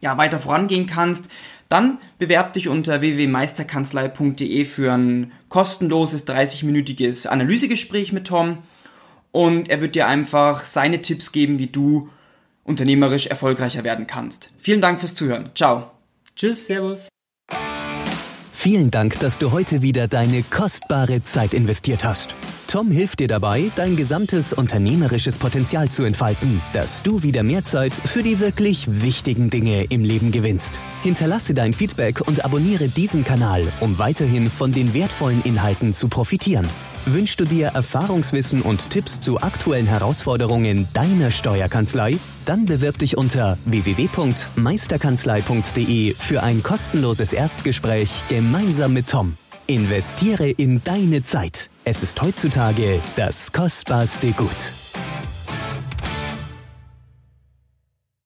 ja, 0.00 0.18
weiter 0.18 0.40
vorangehen 0.40 0.88
kannst, 0.88 1.30
dann 1.68 1.98
bewerb 2.18 2.52
dich 2.54 2.68
unter 2.68 3.00
www.meisterkanzlei.de 3.00 4.64
für 4.64 4.92
ein 4.92 5.30
kostenloses 5.48 6.26
30-minütiges 6.26 7.28
Analysegespräch 7.28 8.12
mit 8.12 8.26
Tom 8.26 8.58
und 9.32 9.68
er 9.68 9.80
wird 9.80 9.94
dir 9.94 10.06
einfach 10.06 10.64
seine 10.64 11.02
Tipps 11.02 11.32
geben, 11.32 11.58
wie 11.58 11.66
du 11.66 12.08
unternehmerisch 12.64 13.26
erfolgreicher 13.26 13.82
werden 13.82 14.06
kannst. 14.06 14.50
Vielen 14.58 14.80
Dank 14.80 15.00
fürs 15.00 15.14
Zuhören. 15.14 15.50
Ciao. 15.54 15.90
Tschüss, 16.36 16.66
Servus. 16.66 17.08
Vielen 18.52 18.92
Dank, 18.92 19.18
dass 19.18 19.38
du 19.38 19.50
heute 19.50 19.82
wieder 19.82 20.06
deine 20.06 20.44
kostbare 20.44 21.20
Zeit 21.22 21.52
investiert 21.52 22.04
hast. 22.04 22.36
Tom 22.68 22.92
hilft 22.92 23.18
dir 23.18 23.26
dabei, 23.26 23.72
dein 23.74 23.96
gesamtes 23.96 24.52
unternehmerisches 24.52 25.36
Potenzial 25.36 25.90
zu 25.90 26.04
entfalten, 26.04 26.60
dass 26.72 27.02
du 27.02 27.24
wieder 27.24 27.42
mehr 27.42 27.64
Zeit 27.64 27.92
für 27.92 28.22
die 28.22 28.38
wirklich 28.38 29.02
wichtigen 29.02 29.50
Dinge 29.50 29.84
im 29.84 30.04
Leben 30.04 30.30
gewinnst. 30.30 30.78
Hinterlasse 31.02 31.54
dein 31.54 31.74
Feedback 31.74 32.20
und 32.20 32.44
abonniere 32.44 32.86
diesen 32.86 33.24
Kanal, 33.24 33.66
um 33.80 33.98
weiterhin 33.98 34.48
von 34.48 34.70
den 34.70 34.94
wertvollen 34.94 35.42
Inhalten 35.42 35.92
zu 35.92 36.06
profitieren. 36.06 36.68
Wünschst 37.06 37.40
du 37.40 37.44
dir 37.44 37.68
Erfahrungswissen 37.68 38.60
und 38.62 38.90
Tipps 38.90 39.18
zu 39.18 39.40
aktuellen 39.40 39.86
Herausforderungen 39.86 40.86
deiner 40.94 41.32
Steuerkanzlei? 41.32 42.16
Dann 42.44 42.64
bewirb 42.64 42.96
dich 42.98 43.16
unter 43.16 43.58
www.meisterkanzlei.de 43.64 46.14
für 46.14 46.44
ein 46.44 46.62
kostenloses 46.62 47.32
Erstgespräch 47.32 48.22
gemeinsam 48.28 48.92
mit 48.92 49.08
Tom. 49.08 49.36
Investiere 49.66 50.50
in 50.50 50.84
deine 50.84 51.22
Zeit. 51.22 51.70
Es 51.84 52.04
ist 52.04 52.22
heutzutage 52.22 53.00
das 53.16 53.50
kostbarste 53.50 54.30
Gut. 54.32 54.81